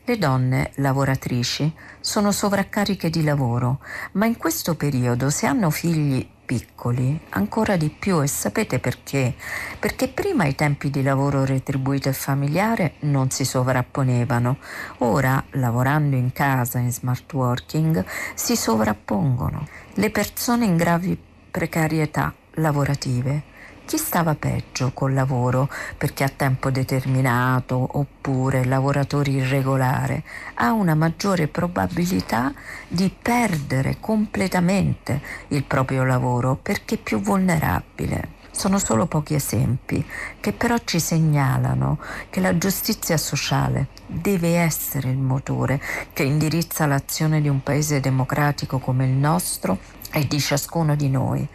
[0.04, 3.80] Le donne lavoratrici sono sovraccariche di lavoro,
[4.12, 9.34] ma in questo periodo se hanno figli piccoli ancora di più e sapete perché?
[9.78, 14.58] Perché prima i tempi di lavoro retribuito e familiare non si sovrapponevano,
[14.98, 19.66] ora lavorando in casa in smart working si sovrappongono.
[19.94, 21.18] Le persone in gravi
[21.50, 23.51] precarietà lavorative
[23.92, 30.22] chi stava peggio col lavoro perché a tempo determinato oppure lavoratore irregolare
[30.54, 32.54] ha una maggiore probabilità
[32.88, 38.40] di perdere completamente il proprio lavoro perché più vulnerabile.
[38.50, 40.02] Sono solo pochi esempi
[40.40, 41.98] che però ci segnalano
[42.30, 45.78] che la giustizia sociale deve essere il motore
[46.14, 51.46] che indirizza l'azione di un paese democratico come il nostro e di ciascuno di noi,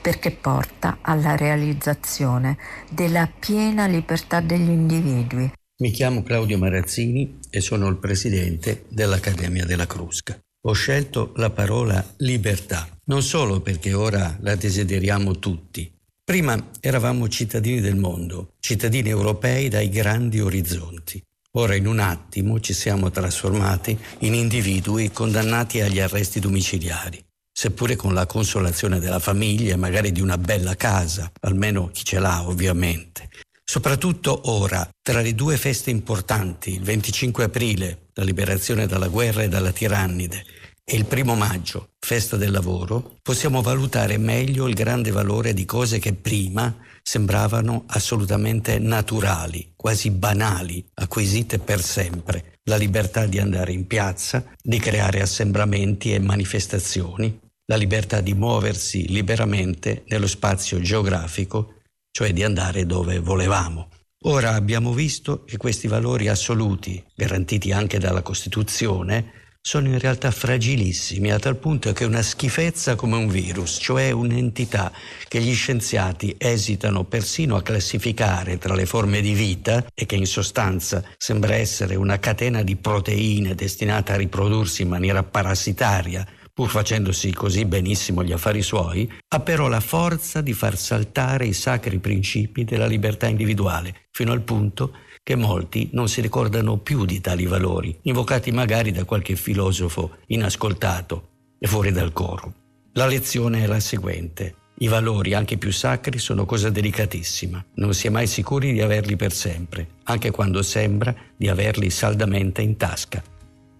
[0.00, 2.56] perché porta alla realizzazione
[2.90, 5.52] della piena libertà degli individui.
[5.78, 10.38] Mi chiamo Claudio Marazzini e sono il presidente dell'Accademia della Crusca.
[10.68, 15.92] Ho scelto la parola libertà, non solo perché ora la desideriamo tutti.
[16.24, 21.22] Prima eravamo cittadini del mondo, cittadini europei dai grandi orizzonti.
[21.52, 27.22] Ora in un attimo ci siamo trasformati in individui condannati agli arresti domiciliari
[27.58, 32.46] seppure con la consolazione della famiglia magari di una bella casa, almeno chi ce l'ha
[32.46, 33.30] ovviamente.
[33.64, 39.48] Soprattutto ora, tra le due feste importanti, il 25 aprile, la liberazione dalla guerra e
[39.48, 40.44] dalla tirannide,
[40.84, 45.98] e il primo maggio, festa del lavoro, possiamo valutare meglio il grande valore di cose
[45.98, 52.58] che prima sembravano assolutamente naturali, quasi banali, acquisite per sempre.
[52.64, 59.08] La libertà di andare in piazza, di creare assembramenti e manifestazioni, la libertà di muoversi
[59.08, 63.88] liberamente nello spazio geografico, cioè di andare dove volevamo.
[64.24, 71.32] Ora abbiamo visto che questi valori assoluti, garantiti anche dalla Costituzione, sono in realtà fragilissimi
[71.32, 74.92] a tal punto che una schifezza come un virus, cioè un'entità
[75.26, 80.26] che gli scienziati esitano persino a classificare tra le forme di vita e che in
[80.26, 86.24] sostanza sembra essere una catena di proteine destinata a riprodursi in maniera parassitaria
[86.56, 91.52] pur facendosi così benissimo gli affari suoi, ha però la forza di far saltare i
[91.52, 97.20] sacri principi della libertà individuale, fino al punto che molti non si ricordano più di
[97.20, 102.54] tali valori, invocati magari da qualche filosofo inascoltato e fuori dal coro.
[102.94, 104.54] La lezione è la seguente.
[104.78, 107.62] I valori, anche più sacri, sono cosa delicatissima.
[107.74, 112.62] Non si è mai sicuri di averli per sempre, anche quando sembra di averli saldamente
[112.62, 113.22] in tasca.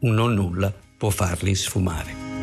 [0.00, 2.35] Un non nulla può farli sfumare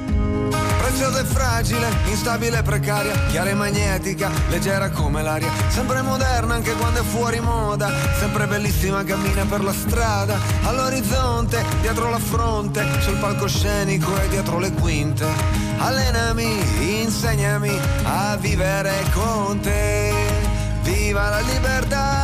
[0.83, 6.73] preziosa e fragile, instabile e precaria, chiara e magnetica, leggera come l'aria, sempre moderna anche
[6.73, 13.15] quando è fuori moda, sempre bellissima cammina per la strada, all'orizzonte, dietro la fronte, sul
[13.17, 15.25] palcoscenico e dietro le quinte.
[15.77, 20.11] Allenami, insegnami a vivere con te.
[20.81, 22.22] Viva la libertà!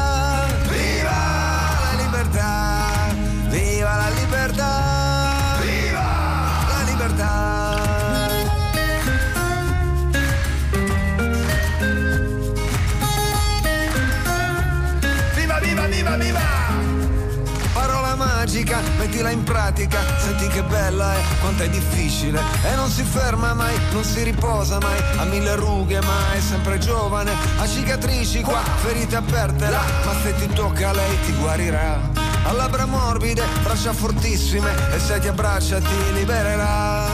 [19.19, 22.41] Mettila in pratica, senti che bella è, quanto è difficile.
[22.63, 26.77] E non si ferma mai, non si riposa mai, ha mille rughe ma è sempre
[26.77, 31.99] giovane, ha cicatrici qua, ferite aperte là, ma se ti tocca lei ti guarirà.
[32.43, 37.07] Ha labbra morbide, braccia fortissime e se ti abbraccia ti libererà.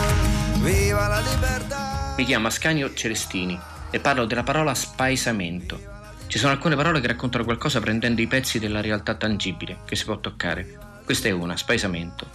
[0.59, 2.13] Viva la libertà!
[2.17, 5.93] Mi chiamo Ascanio Celestini e parlo della parola spaesamento.
[6.27, 10.05] Ci sono alcune parole che raccontano qualcosa prendendo i pezzi della realtà tangibile che si
[10.05, 10.93] può toccare.
[11.05, 12.27] Questa è una, spaesamento.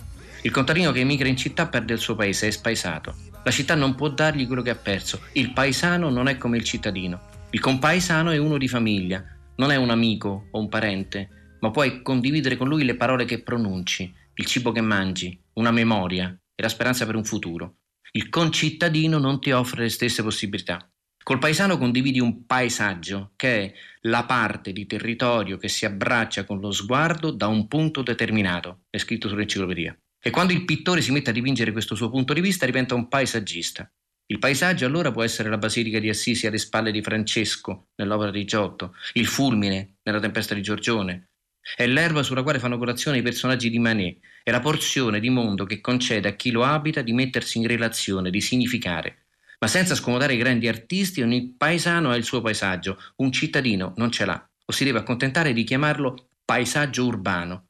[0.43, 3.17] Il contadino che emigra in città perde il suo paese, è spaesato.
[3.43, 5.23] La città non può dargli quello che ha perso.
[5.33, 7.21] Il paesano non è come il cittadino.
[7.51, 9.25] Il compaesano è uno di famiglia,
[9.57, 13.43] non è un amico o un parente, ma puoi condividere con lui le parole che
[13.43, 17.79] pronunci, il cibo che mangi, una memoria e la speranza per un futuro.
[18.13, 20.89] Il concittadino non ti offre le stesse possibilità.
[21.23, 26.61] Col paesano condividi un paesaggio, che è la parte di territorio che si abbraccia con
[26.61, 29.97] lo sguardo da un punto determinato, è scritto sull'enciclopedia.
[30.23, 33.09] E quando il pittore si mette a dipingere questo suo punto di vista diventa un
[33.09, 33.91] paesaggista.
[34.27, 38.45] Il paesaggio allora può essere la Basilica di Assisi alle spalle di Francesco nell'opera di
[38.45, 41.31] Giotto, il fulmine nella tempesta di Giorgione,
[41.77, 45.65] è l'erba sulla quale fanno colazione i personaggi di Manet, è la porzione di mondo
[45.65, 49.20] che concede a chi lo abita di mettersi in relazione, di significare.
[49.63, 54.11] Ma senza scomodare i grandi artisti, ogni paesano ha il suo paesaggio, un cittadino non
[54.11, 57.67] ce l'ha, o si deve accontentare di chiamarlo paesaggio urbano.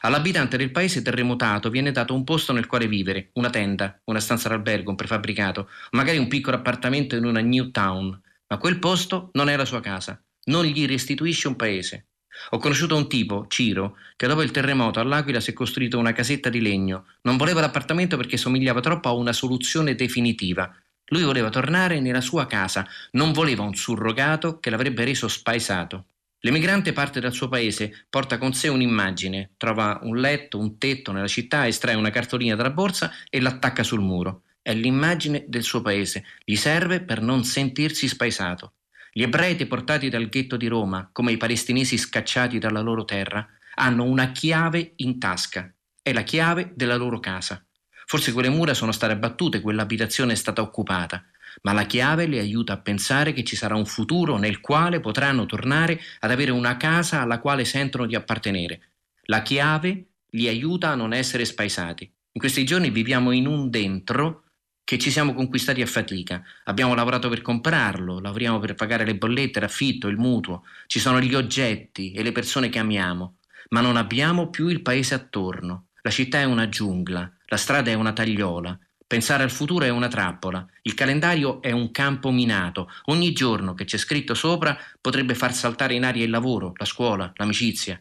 [0.00, 4.48] All'abitante del paese terremotato viene dato un posto nel quale vivere, una tenda, una stanza
[4.48, 9.48] d'albergo, un prefabbricato, magari un piccolo appartamento in una new town, ma quel posto non
[9.48, 12.08] è la sua casa, non gli restituisce un paese.
[12.50, 16.48] Ho conosciuto un tipo, Ciro, che dopo il terremoto all'Aquila si è costruito una casetta
[16.48, 17.06] di legno.
[17.22, 20.72] Non voleva l'appartamento perché somigliava troppo a una soluzione definitiva.
[21.08, 26.06] Lui voleva tornare nella sua casa, non voleva un surrogato che l'avrebbe reso spaesato.
[26.40, 31.26] L'emigrante parte dal suo paese, porta con sé un'immagine, trova un letto, un tetto nella
[31.26, 34.42] città, estrae una cartolina dalla borsa e l'attacca sul muro.
[34.62, 38.74] È l'immagine del suo paese, gli serve per non sentirsi spaesato.
[39.10, 43.44] Gli ebrei deportati dal ghetto di Roma, come i palestinesi scacciati dalla loro terra,
[43.74, 47.64] hanno una chiave in tasca, è la chiave della loro casa.
[48.10, 51.22] Forse quelle mura sono state abbattute, quell'abitazione è stata occupata,
[51.60, 55.44] ma la chiave li aiuta a pensare che ci sarà un futuro nel quale potranno
[55.44, 58.92] tornare ad avere una casa alla quale sentono di appartenere.
[59.24, 62.10] La chiave li aiuta a non essere spaesati.
[62.32, 64.44] In questi giorni viviamo in un dentro
[64.84, 66.42] che ci siamo conquistati a fatica.
[66.64, 70.64] Abbiamo lavorato per comprarlo, lavoriamo per pagare le bollette, l'affitto, il mutuo.
[70.86, 73.36] Ci sono gli oggetti e le persone che amiamo,
[73.68, 75.88] ma non abbiamo più il paese attorno.
[76.00, 80.08] La città è una giungla, la strada è una tagliola, pensare al futuro è una
[80.08, 85.54] trappola, il calendario è un campo minato, ogni giorno che c'è scritto sopra potrebbe far
[85.54, 88.00] saltare in aria il lavoro, la scuola, l'amicizia.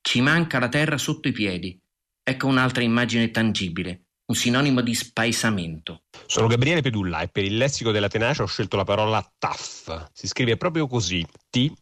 [0.00, 1.78] Ci manca la terra sotto i piedi.
[2.22, 6.02] Ecco un'altra immagine tangibile, un sinonimo di spaesamento.
[6.26, 10.10] Sono Gabriele Pedulla e per il lessico della tenacia ho scelto la parola TAF.
[10.12, 11.72] Si scrive proprio così, T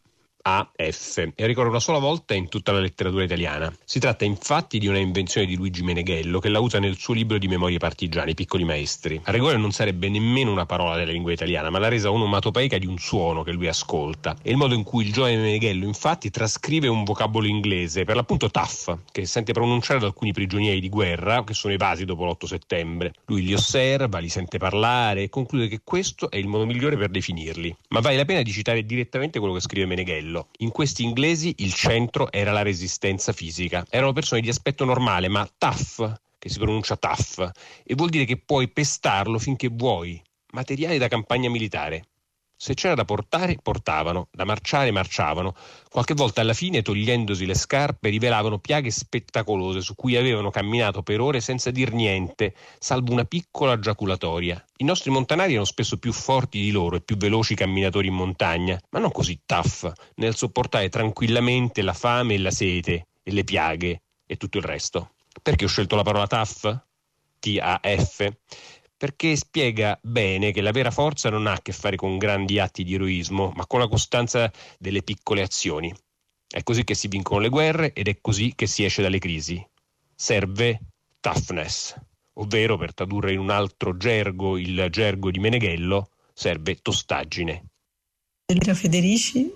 [0.49, 3.75] AF e ricorre una sola volta in tutta la letteratura italiana.
[3.85, 7.37] Si tratta infatti di una invenzione di Luigi Meneghello che la usa nel suo libro
[7.37, 9.21] di memorie partigiane, Piccoli Maestri.
[9.25, 12.87] A rigore non sarebbe nemmeno una parola della lingua italiana, ma l'ha resa onomatopeica di
[12.87, 14.37] un suono che lui ascolta.
[14.41, 18.49] È il modo in cui il giovane Meneghello infatti trascrive un vocabolo inglese, per l'appunto
[18.49, 23.15] TAF, che sente pronunciare da alcuni prigionieri di guerra che sono evasi dopo l'8 settembre.
[23.25, 27.09] Lui li osserva, li sente parlare e conclude che questo è il modo migliore per
[27.09, 27.75] definirli.
[27.89, 30.49] Ma vale la pena di citare direttamente quello che scrive Meneghello quello.
[30.59, 33.85] In questi inglesi il centro era la resistenza fisica.
[33.89, 37.51] Erano persone di aspetto normale, ma tough, che si pronuncia tough,
[37.85, 40.21] e vuol dire che puoi pestarlo finché vuoi.
[40.53, 42.05] Materiali da campagna militare.
[42.59, 45.55] Se c'era da portare, portavano, da marciare, marciavano.
[45.91, 51.21] Qualche volta alla fine, togliendosi le scarpe, rivelavano piaghe spettacolose su cui avevano camminato per
[51.21, 54.65] ore senza dir niente, salvo una piccola giaculatoria.
[54.79, 58.81] I nostri montanari erano spesso più forti di loro e più veloci camminatori in montagna,
[58.91, 64.01] ma non così tough nel sopportare tranquillamente la fame e la sete e le piaghe
[64.25, 65.11] e tutto il resto.
[65.43, 66.85] Perché ho scelto la parola tough?
[67.39, 68.33] T-A-F?
[68.97, 72.83] Perché spiega bene che la vera forza non ha a che fare con grandi atti
[72.83, 75.95] di eroismo, ma con la costanza delle piccole azioni.
[76.49, 79.65] È così che si vincono le guerre ed è così che si esce dalle crisi.
[80.15, 80.81] Serve
[81.21, 81.95] toughness,
[82.35, 87.65] ovvero per tradurre in un altro gergo il gergo di Meneghello, serve tostaggine.
[88.47, 89.53] Elvira Federici,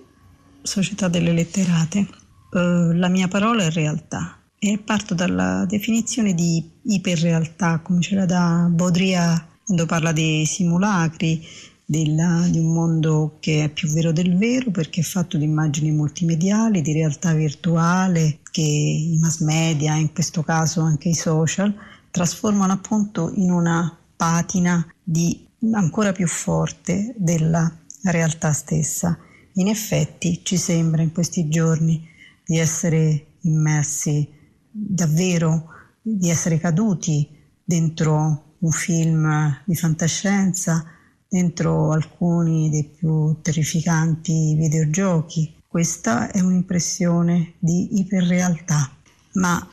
[0.61, 2.07] Società delle Letterate.
[2.51, 8.27] Uh, la mia parola è realtà e parto dalla definizione di iperrealtà, come ce la
[8.27, 11.43] dà Baudrillard quando parla dei simulacri,
[11.83, 15.89] della, di un mondo che è più vero del vero perché è fatto di immagini
[15.89, 21.73] multimediali, di realtà virtuale che i mass media, in questo caso anche i social,
[22.11, 27.69] trasformano appunto in una patina di ancora più forte della
[28.03, 29.17] realtà stessa.
[29.53, 32.07] In effetti ci sembra in questi giorni
[32.45, 34.39] di essere immersi
[34.71, 35.67] davvero
[36.01, 37.27] di essere caduti
[37.63, 40.85] dentro un film di fantascienza
[41.27, 45.55] dentro alcuni dei più terrificanti videogiochi.
[45.65, 48.91] Questa è un'impressione di iperrealtà,
[49.35, 49.65] ma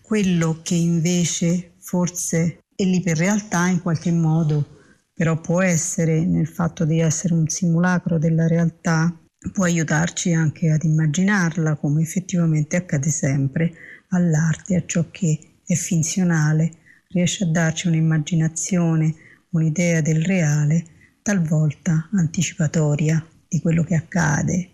[0.00, 4.66] quello che invece forse è l'iperrealtà in qualche modo,
[5.14, 9.16] però può essere nel fatto di essere un simulacro della realtà,
[9.52, 13.72] può aiutarci anche ad immaginarla come effettivamente accade sempre
[14.08, 16.72] all'arte, a ciò che è finzionale,
[17.08, 19.14] riesce a darci un'immaginazione,
[19.50, 20.84] un'idea del reale
[21.22, 24.70] talvolta anticipatoria di quello che accade.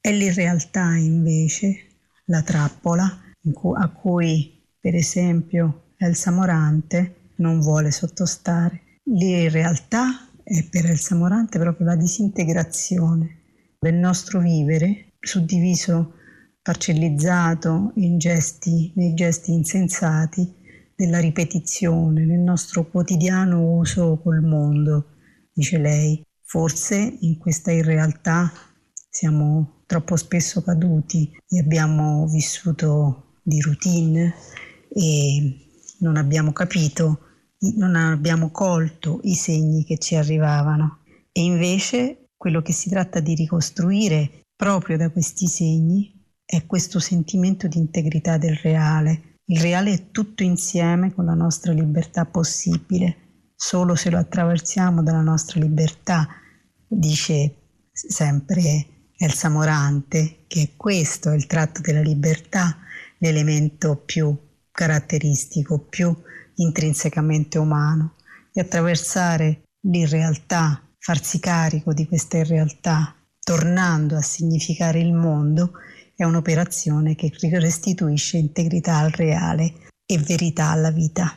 [0.00, 1.86] È l'irrealtà invece,
[2.26, 3.22] la trappola
[3.74, 9.00] a cui per esempio Elsa Morante non vuole sottostare.
[9.04, 13.38] L'irrealtà è per Elsa Morante proprio la disintegrazione
[13.78, 16.14] del nostro vivere suddiviso,
[16.66, 20.52] parcellizzato gesti, nei gesti insensati
[20.96, 25.12] della ripetizione, nel nostro quotidiano uso col mondo
[25.52, 26.20] dice lei.
[26.42, 28.52] Forse in questa irrealtà
[29.08, 34.34] siamo troppo spesso caduti e abbiamo vissuto di routine
[34.88, 35.68] e
[36.00, 37.20] non abbiamo capito,
[37.76, 40.98] non abbiamo colto i segni che ci arrivavano.
[41.30, 46.15] E invece quello che si tratta di ricostruire proprio da questi segni
[46.46, 49.40] è questo sentimento di integrità del reale.
[49.46, 53.24] Il reale è tutto insieme con la nostra libertà possibile
[53.56, 56.28] solo se lo attraversiamo dalla nostra libertà,
[56.86, 58.86] dice sempre
[59.16, 62.76] Elsa Morante, che questo è il tratto della libertà,
[63.18, 64.36] l'elemento più
[64.70, 66.14] caratteristico, più
[66.56, 68.16] intrinsecamente umano,
[68.52, 75.72] e attraversare l'irrealtà, farsi carico di questa irrealtà, tornando a significare il mondo,
[76.16, 79.72] è un'operazione che restituisce integrità al reale
[80.06, 81.36] e verità alla vita.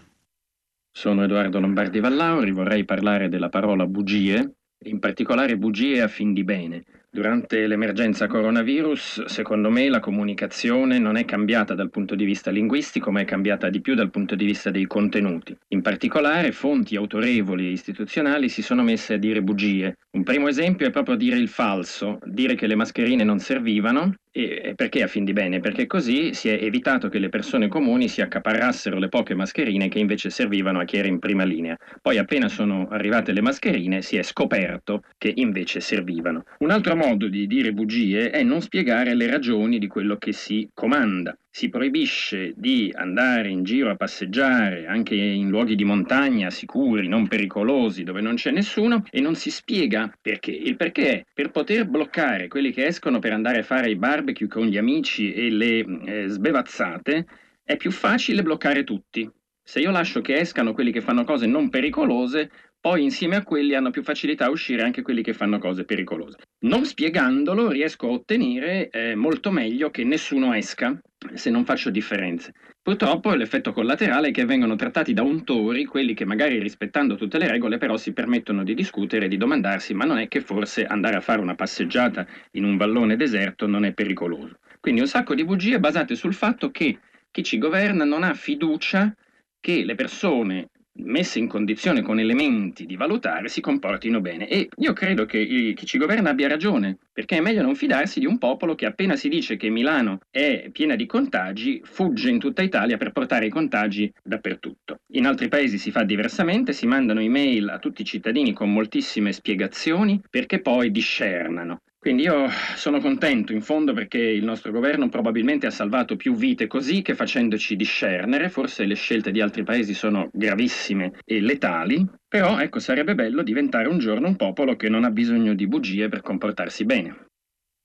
[0.90, 4.54] Sono Edoardo Lombardi Vallauri, vorrei parlare della parola bugie,
[4.86, 6.84] in particolare bugie a fin di bene.
[7.12, 13.10] Durante l'emergenza coronavirus, secondo me, la comunicazione non è cambiata dal punto di vista linguistico,
[13.10, 15.58] ma è cambiata di più dal punto di vista dei contenuti.
[15.70, 19.98] In particolare, fonti autorevoli e istituzionali si sono messe a dire bugie.
[20.12, 24.74] Un primo esempio è proprio dire il falso, dire che le mascherine non servivano e
[24.76, 25.60] perché a fin di bene?
[25.60, 30.00] Perché così si è evitato che le persone comuni si accaparrassero le poche mascherine che
[30.00, 31.76] invece servivano a chi era in prima linea.
[32.02, 36.44] Poi appena sono arrivate le mascherine si è scoperto che invece servivano.
[36.60, 40.70] Un altro modo di dire bugie è non spiegare le ragioni di quello che si
[40.74, 47.10] comanda si proibisce di andare in giro a passeggiare anche in luoghi di montagna sicuri,
[47.10, 50.52] non pericolosi, dove non c'è nessuno e non si spiega perché.
[50.52, 54.48] Il perché è per poter bloccare quelli che escono per andare a fare i barbecue
[54.48, 57.26] con gli amici e le eh, sbevazzate,
[57.62, 59.30] è più facile bloccare tutti.
[59.62, 62.50] Se io lascio che escano quelli che fanno cose non pericolose,
[62.80, 66.38] poi insieme a quelli hanno più facilità a uscire anche quelli che fanno cose pericolose.
[66.60, 70.98] Non spiegandolo riesco a ottenere eh, molto meglio che nessuno esca
[71.34, 72.54] se non faccio differenze.
[72.82, 77.50] Purtroppo l'effetto collaterale è che vengono trattati da untori quelli che magari rispettando tutte le
[77.50, 81.18] regole però si permettono di discutere e di domandarsi ma non è che forse andare
[81.18, 84.60] a fare una passeggiata in un vallone deserto non è pericoloso.
[84.80, 87.00] Quindi un sacco di bugie basate sul fatto che
[87.32, 89.14] chi ci governa non ha fiducia
[89.60, 90.70] che le persone
[91.04, 95.74] messe in condizione con elementi di valutare si comportino bene e io credo che il,
[95.74, 99.16] chi ci governa abbia ragione perché è meglio non fidarsi di un popolo che appena
[99.16, 103.50] si dice che Milano è piena di contagi fugge in tutta Italia per portare i
[103.50, 105.02] contagi dappertutto.
[105.14, 109.34] In altri paesi si fa diversamente, si mandano email a tutti i cittadini con moltissime
[109.34, 111.82] spiegazioni perché poi discernano.
[112.10, 116.66] Quindi io sono contento in fondo perché il nostro governo probabilmente ha salvato più vite
[116.66, 122.58] così che facendoci discernere, forse le scelte di altri paesi sono gravissime e letali, però
[122.58, 126.24] ecco sarebbe bello diventare un giorno un popolo che non ha bisogno di bugie per
[126.24, 127.28] comportarsi bene.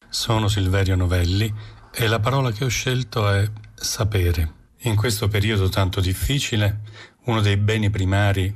[0.08, 1.52] Sono Silverio Novelli
[1.94, 4.52] e la parola che ho scelto è sapere.
[4.84, 6.80] In questo periodo tanto difficile,
[7.24, 8.50] uno dei beni primari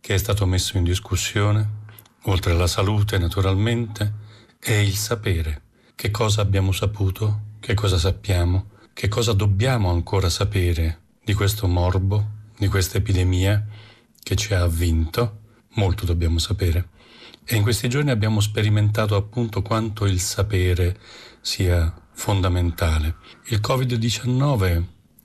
[0.00, 1.68] che è stato messo in discussione,
[2.22, 4.23] oltre alla salute naturalmente,
[4.64, 5.60] è il sapere.
[5.94, 12.28] Che cosa abbiamo saputo, che cosa sappiamo, che cosa dobbiamo ancora sapere di questo morbo,
[12.56, 13.62] di questa epidemia
[14.22, 15.40] che ci ha avvinto.
[15.74, 16.88] Molto dobbiamo sapere.
[17.44, 20.98] E in questi giorni abbiamo sperimentato appunto quanto il sapere
[21.42, 23.16] sia fondamentale.
[23.48, 24.82] Il Covid-19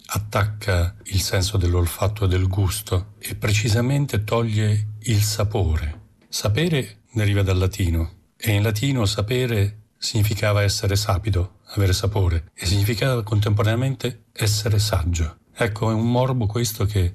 [0.07, 6.07] attacca il senso dell'olfatto e del gusto e precisamente toglie il sapore.
[6.27, 13.21] Sapere deriva dal latino e in latino sapere significava essere sapido, avere sapore, e significava
[13.21, 15.39] contemporaneamente essere saggio.
[15.53, 17.13] Ecco, è un morbo questo che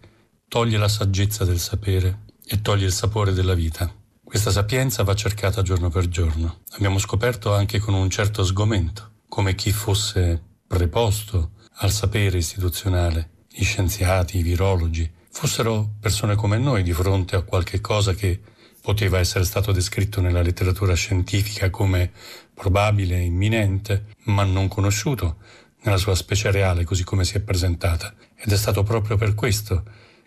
[0.48, 3.90] toglie la saggezza del sapere e toglie il sapore della vita.
[4.22, 6.58] Questa sapienza va cercata giorno per giorno.
[6.72, 13.64] Abbiamo scoperto anche con un certo sgomento come chi fosse preposto al sapere istituzionale, gli
[13.64, 18.40] scienziati, i virologi, fossero persone come noi di fronte a qualche cosa che
[18.84, 22.12] poteva essere stato descritto nella letteratura scientifica come
[22.52, 25.38] probabile, imminente, ma non conosciuto
[25.84, 28.12] nella sua specie reale così come si è presentata.
[28.36, 29.84] Ed è stato proprio per questo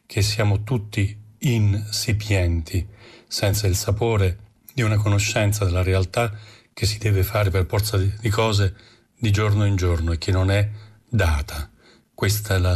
[0.08, 2.88] che siamo tutti insipienti,
[3.28, 4.40] senza il sapore
[4.74, 6.36] di una conoscenza della realtà
[6.74, 8.76] che si deve fare per forza di cose
[9.20, 10.68] di giorno in giorno e che non è
[11.08, 11.70] data.
[12.12, 12.76] Questa è la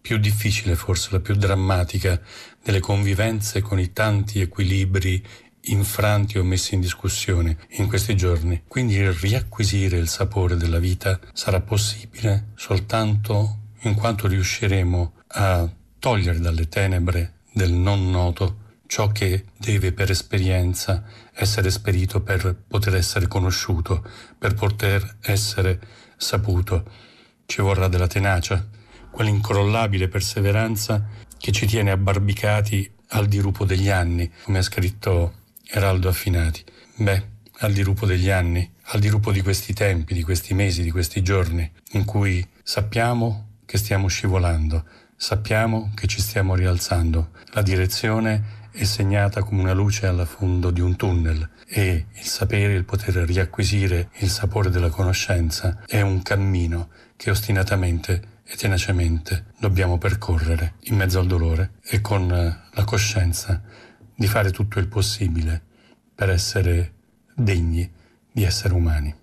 [0.00, 2.20] più difficile, forse la più drammatica
[2.62, 5.24] delle convivenze con i tanti equilibri
[5.64, 8.62] infranti o messi in discussione in questi giorni.
[8.66, 16.68] Quindi riacquisire il sapore della vita sarà possibile soltanto in quanto riusciremo a togliere dalle
[16.68, 24.04] tenebre del non noto ciò che deve per esperienza essere esperito per poter essere conosciuto,
[24.36, 25.80] per poter essere
[26.16, 26.84] saputo.
[27.46, 28.66] Ci vorrà della tenacia,
[29.10, 31.06] quell'incrollabile perseveranza
[31.38, 35.34] che ci tiene abbarbicati al dirupo degli anni, come ha scritto
[35.66, 36.62] Eraldo Affinati.
[36.96, 41.22] Beh, al dirupo degli anni, al dirupo di questi tempi, di questi mesi, di questi
[41.22, 44.84] giorni, in cui sappiamo che stiamo scivolando,
[45.16, 47.30] sappiamo che ci stiamo rialzando.
[47.52, 52.74] La direzione è segnata come una luce alla fondo di un tunnel e il sapere,
[52.74, 59.96] il poter riacquisire il sapore della conoscenza è un cammino che ostinatamente e tenacemente dobbiamo
[59.96, 63.62] percorrere in mezzo al dolore e con la coscienza
[64.12, 65.62] di fare tutto il possibile
[66.12, 66.94] per essere
[67.32, 67.88] degni
[68.32, 69.14] di essere umani.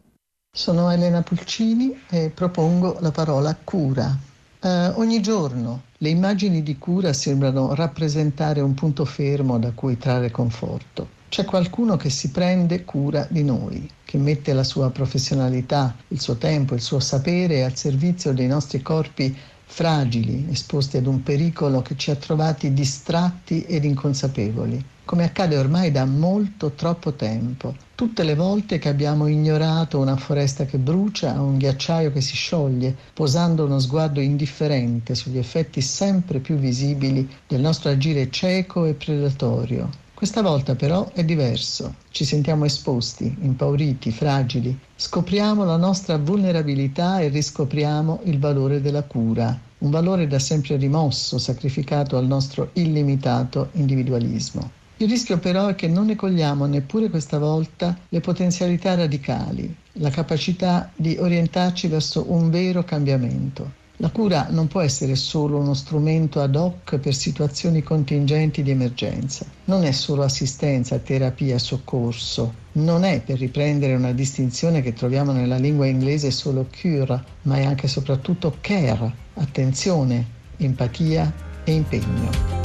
[0.50, 4.18] Sono Elena Pulcini e propongo la parola cura.
[4.60, 10.32] Uh, ogni giorno le immagini di cura sembrano rappresentare un punto fermo da cui trarre
[10.32, 11.17] conforto.
[11.30, 16.36] C'è qualcuno che si prende cura di noi, che mette la sua professionalità, il suo
[16.36, 21.98] tempo, il suo sapere al servizio dei nostri corpi fragili, esposti ad un pericolo che
[21.98, 27.74] ci ha trovati distratti ed inconsapevoli come accade ormai da molto troppo tempo.
[27.96, 32.94] Tutte le volte che abbiamo ignorato una foresta che brucia un ghiacciaio che si scioglie,
[33.14, 40.07] posando uno sguardo indifferente sugli effetti sempre più visibili del nostro agire cieco e predatorio.
[40.18, 41.94] Questa volta però è diverso.
[42.10, 44.76] Ci sentiamo esposti, impauriti, fragili.
[44.96, 51.38] Scopriamo la nostra vulnerabilità e riscopriamo il valore della cura, un valore da sempre rimosso,
[51.38, 54.72] sacrificato al nostro illimitato individualismo.
[54.98, 60.10] Il rischio però è che non ne cogliamo neppure questa volta le potenzialità radicali, la
[60.10, 63.86] capacità di orientarci verso un vero cambiamento.
[64.00, 69.46] La cura non può essere solo uno strumento ad hoc per situazioni contingenti di emergenza.
[69.66, 72.54] Non è solo assistenza, terapia, soccorso.
[72.74, 77.66] Non è, per riprendere una distinzione che troviamo nella lingua inglese, solo cure, ma è
[77.66, 80.26] anche e soprattutto care, attenzione,
[80.58, 81.34] empatia
[81.64, 82.58] e impegno.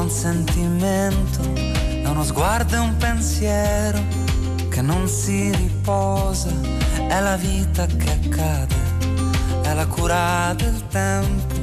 [0.00, 4.19] buon sentimento, è uno sguardo e un pensiero
[4.70, 6.50] che non si riposa,
[7.08, 8.74] è la vita che accade,
[9.62, 11.54] è la cura del tempo,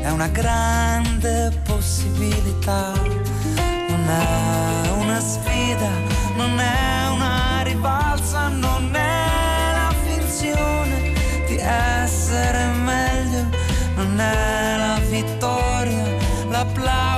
[0.00, 2.92] è una grande possibilità,
[3.88, 5.90] non è una sfida,
[6.36, 11.12] non è una rivalsa, non è la finzione
[11.48, 13.44] di essere meglio,
[13.96, 16.04] non è la vittoria,
[16.48, 17.11] l'applauso di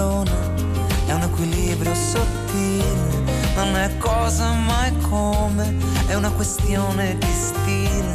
[0.00, 0.30] aquilone,
[1.06, 3.22] è un equilibrio sottile,
[3.54, 5.76] non è cosa ma è come,
[6.06, 8.14] è una questione di stile,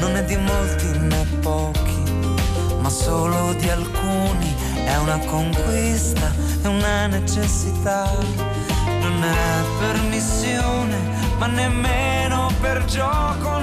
[0.00, 2.02] non è di molti né pochi,
[2.80, 6.32] ma solo di alcuni, è una conquista,
[6.62, 8.10] è una necessità,
[8.86, 10.96] non è per missione,
[11.38, 13.55] ma nemmeno per gioco,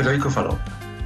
[0.00, 0.58] Federico Falò,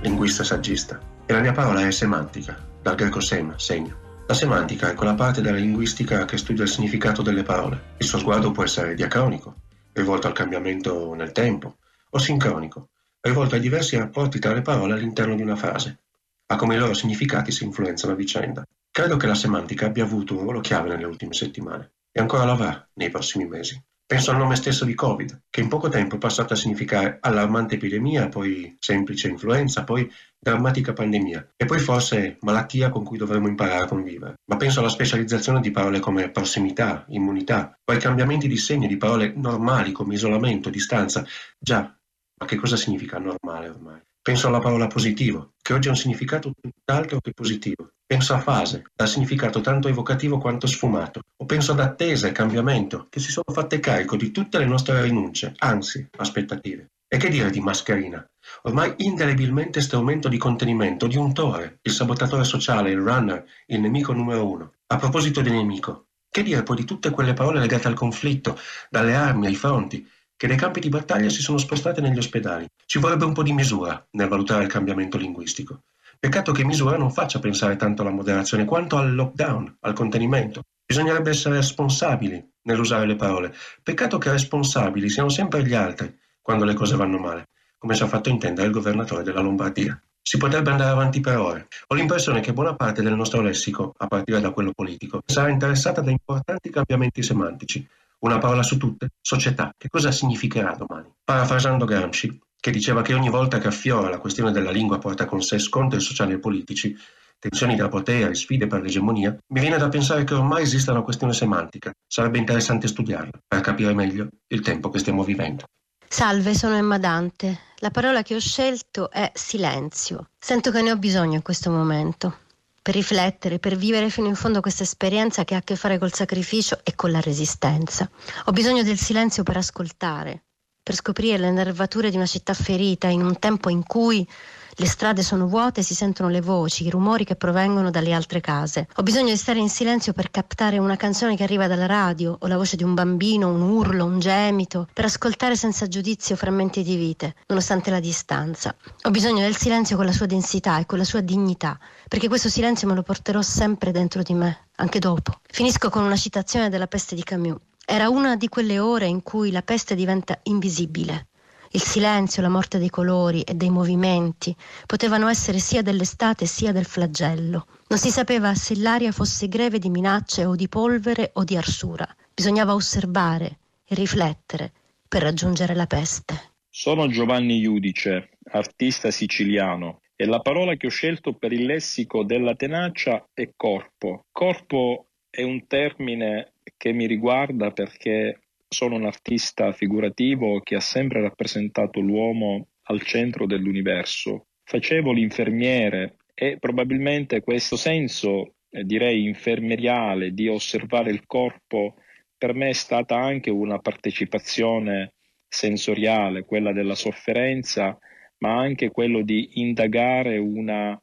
[0.02, 4.22] linguista saggista, e la mia parola è semantica, dal greco sema, segno.
[4.28, 7.94] La semantica è quella parte della linguistica che studia il significato delle parole.
[7.96, 9.62] Il suo sguardo può essere diacronico,
[9.94, 11.78] rivolto al cambiamento nel tempo,
[12.08, 12.90] o sincronico,
[13.20, 15.98] rivolto ai diversi rapporti tra le parole all'interno di una frase,
[16.46, 18.64] a come i loro significati si influenzano a vicenda.
[18.92, 22.52] Credo che la semantica abbia avuto un ruolo chiave nelle ultime settimane e ancora lo
[22.52, 23.76] avrà nei prossimi mesi.
[24.14, 27.74] Penso al nome stesso di Covid, che in poco tempo è passato a significare allarmante
[27.74, 30.08] epidemia, poi semplice influenza, poi
[30.38, 34.34] drammatica pandemia e poi forse malattia con cui dovremmo imparare a convivere.
[34.48, 39.32] Ma penso alla specializzazione di parole come prossimità, immunità, ai cambiamenti di segno di parole
[39.34, 41.26] normali come isolamento, distanza.
[41.58, 44.00] Già, ma che cosa significa normale ormai?
[44.24, 47.90] Penso alla parola positivo, che oggi ha un significato tutt'altro che positivo.
[48.06, 51.20] Penso a fase, dal significato tanto evocativo quanto sfumato.
[51.42, 55.02] O penso ad attesa e cambiamento, che si sono fatte carico di tutte le nostre
[55.02, 56.92] rinunce, anzi, aspettative.
[57.06, 58.26] E che dire di mascherina?
[58.62, 64.48] Ormai indelebilmente strumento di contenimento, di untore, il sabotatore sociale, il runner, il nemico numero
[64.48, 64.72] uno.
[64.86, 68.58] A proposito di nemico, che dire poi di tutte quelle parole legate al conflitto,
[68.88, 70.08] dalle armi ai fronti,
[70.44, 72.66] che dai campi di battaglia si sono spostate negli ospedali.
[72.84, 75.84] Ci vorrebbe un po' di misura nel valutare il cambiamento linguistico.
[76.18, 80.60] Peccato che misura non faccia pensare tanto alla moderazione quanto al lockdown, al contenimento.
[80.84, 83.54] Bisognerebbe essere responsabili nell'usare le parole.
[83.82, 88.06] Peccato che responsabili siano sempre gli altri quando le cose vanno male, come ci ha
[88.06, 89.98] fatto intendere il governatore della Lombardia.
[90.20, 91.68] Si potrebbe andare avanti per ore.
[91.86, 96.02] Ho l'impressione che buona parte del nostro lessico, a partire da quello politico, sarà interessata
[96.02, 97.88] da importanti cambiamenti semantici,
[98.24, 99.10] una parola su tutte?
[99.20, 99.72] Società.
[99.76, 101.12] Che cosa significherà domani?
[101.22, 105.42] Parafrasando Gramsci, che diceva che ogni volta che affiora la questione della lingua porta con
[105.42, 106.96] sé scontri sociali e politici,
[107.38, 111.34] tensioni tra potere, sfide per l'egemonia, mi viene da pensare che ormai esista una questione
[111.34, 111.92] semantica.
[112.06, 115.64] Sarebbe interessante studiarla per capire meglio il tempo che stiamo vivendo.
[116.08, 117.58] Salve, sono Emma Dante.
[117.78, 120.30] La parola che ho scelto è silenzio.
[120.38, 122.38] Sento che ne ho bisogno in questo momento
[122.84, 126.12] per riflettere, per vivere fino in fondo questa esperienza che ha a che fare col
[126.12, 128.10] sacrificio e con la resistenza.
[128.44, 130.44] Ho bisogno del silenzio per ascoltare,
[130.82, 134.28] per scoprire le nervature di una città ferita in un tempo in cui
[134.76, 138.88] le strade sono vuote, si sentono le voci, i rumori che provengono dalle altre case.
[138.96, 142.46] Ho bisogno di stare in silenzio per captare una canzone che arriva dalla radio, o
[142.48, 146.96] la voce di un bambino, un urlo, un gemito, per ascoltare senza giudizio frammenti di
[146.96, 148.74] vite, nonostante la distanza.
[149.02, 152.48] Ho bisogno del silenzio con la sua densità e con la sua dignità, perché questo
[152.48, 155.38] silenzio me lo porterò sempre dentro di me, anche dopo.
[155.46, 157.58] Finisco con una citazione della peste di Camus.
[157.86, 161.26] Era una di quelle ore in cui la peste diventa invisibile
[161.74, 164.54] il silenzio, la morte dei colori e dei movimenti
[164.86, 167.66] potevano essere sia dell'estate sia del flagello.
[167.88, 172.06] Non si sapeva se l'aria fosse greve di minacce o di polvere o di arsura.
[172.32, 174.72] Bisognava osservare e riflettere
[175.08, 176.52] per raggiungere la peste.
[176.70, 182.54] Sono Giovanni Iudice, artista siciliano, e la parola che ho scelto per il lessico della
[182.54, 184.26] tenacia è corpo.
[184.30, 188.43] Corpo è un termine che mi riguarda perché
[188.74, 194.48] sono un artista figurativo che ha sempre rappresentato l'uomo al centro dell'universo.
[194.64, 201.94] Facevo l'infermiere e probabilmente questo senso, eh, direi infermeriale, di osservare il corpo,
[202.36, 205.14] per me è stata anche una partecipazione
[205.48, 207.96] sensoriale, quella della sofferenza,
[208.38, 211.00] ma anche quello di indagare una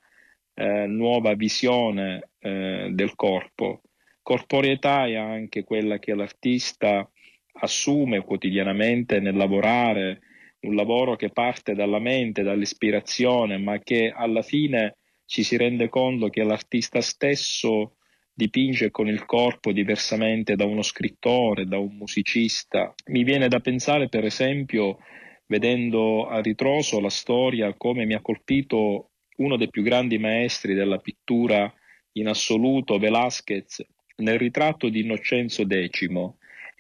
[0.55, 3.82] eh, nuova visione eh, del corpo.
[4.22, 7.09] Corporeità è anche quella che l'artista
[7.54, 10.22] assume quotidianamente nel lavorare,
[10.62, 16.30] un lavoro che parte dalla mente, dall'ispirazione, ma che alla fine ci si rende conto
[16.30, 17.95] che l'artista stesso
[18.34, 22.93] dipinge con il corpo diversamente da uno scrittore, da un musicista.
[23.08, 24.99] Mi viene da pensare, per esempio,
[25.47, 30.97] vedendo a ritroso la storia, come mi ha colpito uno dei più grandi maestri della
[30.97, 31.72] pittura
[32.14, 33.86] in assoluto, Velázquez,
[34.18, 36.06] nel ritratto di Innocenzo X,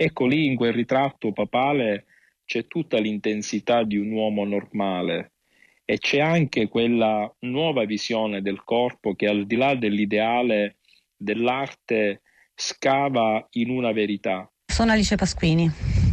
[0.03, 2.05] Ecco lì in quel ritratto papale
[2.43, 5.33] c'è tutta l'intensità di un uomo normale
[5.85, 10.77] e c'è anche quella nuova visione del corpo che al di là dell'ideale
[11.15, 12.23] dell'arte
[12.55, 14.51] scava in una verità.
[14.65, 15.69] Sono Alice Pasquini,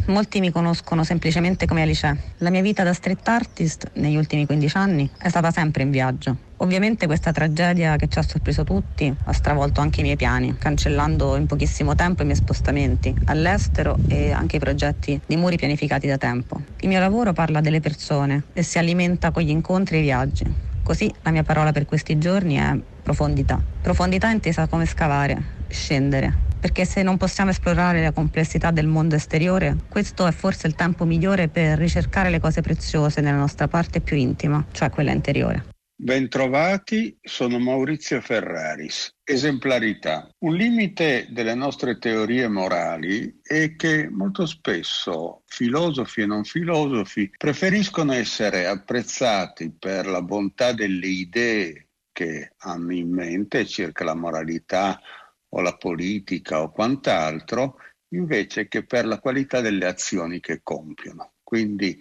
[0.09, 2.35] molti mi conoscono semplicemente come Alice.
[2.41, 6.48] La mia vita da street artist negli ultimi 15 anni è stata sempre in viaggio.
[6.61, 11.37] Ovviamente questa tragedia che ci ha sorpreso tutti ha stravolto anche i miei piani, cancellando
[11.37, 16.17] in pochissimo tempo i miei spostamenti all'estero e anche i progetti di muri pianificati da
[16.17, 16.61] tempo.
[16.81, 20.53] Il mio lavoro parla delle persone e si alimenta con gli incontri e i viaggi.
[20.83, 23.63] Così la mia parola per questi giorni è profondità.
[23.81, 29.77] Profondità intesa come scavare, scendere, perché se non possiamo esplorare la complessità del mondo esteriore,
[29.89, 34.17] questo è forse il tempo migliore per ricercare le cose preziose nella nostra parte più
[34.17, 35.77] intima, cioè quella interiore.
[36.01, 39.17] Bentrovati, sono Maurizio Ferraris.
[39.25, 40.33] Esemplarità.
[40.45, 48.13] Un limite delle nostre teorie morali è che molto spesso filosofi e non filosofi preferiscono
[48.13, 55.01] essere apprezzati per la bontà delle idee che hanno in mente circa la moralità
[55.49, 57.75] o la politica o quant'altro,
[58.11, 61.33] invece che per la qualità delle azioni che compiono.
[61.43, 61.99] Quindi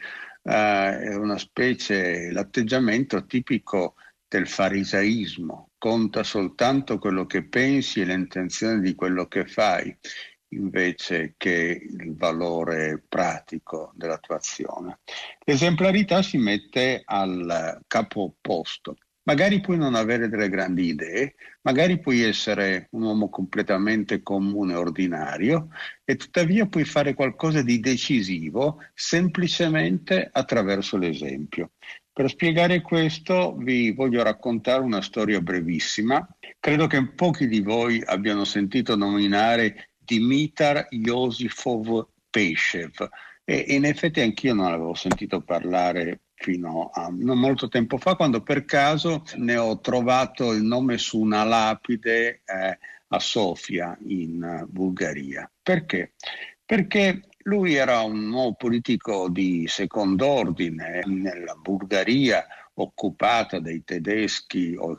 [0.48, 3.96] è una specie, l'atteggiamento tipico
[4.28, 9.96] del farisaismo, conta soltanto quello che pensi e l'intenzione di quello che fai,
[10.50, 15.00] invece che il valore pratico della tua azione.
[15.44, 18.96] L'esemplarità si mette al capo opposto.
[19.28, 25.68] Magari puoi non avere delle grandi idee, magari puoi essere un uomo completamente comune ordinario
[26.06, 31.72] e tuttavia puoi fare qualcosa di decisivo semplicemente attraverso l'esempio.
[32.14, 36.26] Per spiegare questo vi voglio raccontare una storia brevissima.
[36.58, 43.10] Credo che pochi di voi abbiano sentito nominare Dimitar Yosifov Peshev
[43.44, 48.42] e in effetti anch'io non avevo sentito parlare fino a non molto tempo fa, quando
[48.42, 52.78] per caso ne ho trovato il nome su una lapide eh,
[53.08, 55.50] a Sofia, in uh, Bulgaria.
[55.62, 56.14] Perché?
[56.64, 62.46] Perché lui era un nuovo politico di secondo ordine nella Bulgaria
[62.80, 64.98] occupata dai tedeschi o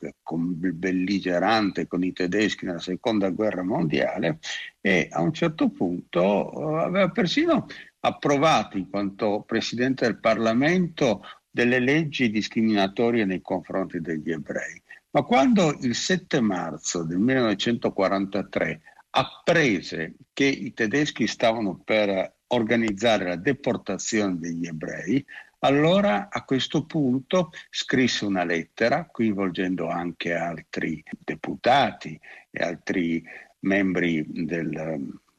[0.50, 4.38] belligerante con i tedeschi nella seconda guerra mondiale
[4.80, 7.66] e a un certo punto eh, aveva persino
[8.00, 14.80] approvato in quanto Presidente del Parlamento delle leggi discriminatorie nei confronti degli ebrei.
[15.10, 18.80] Ma quando il 7 marzo del 1943
[19.10, 25.24] apprese che i tedeschi stavano per organizzare la deportazione degli ebrei,
[25.60, 32.18] allora a questo punto scrisse una lettera coinvolgendo anche altri deputati
[32.50, 33.24] e altri
[33.60, 34.24] membri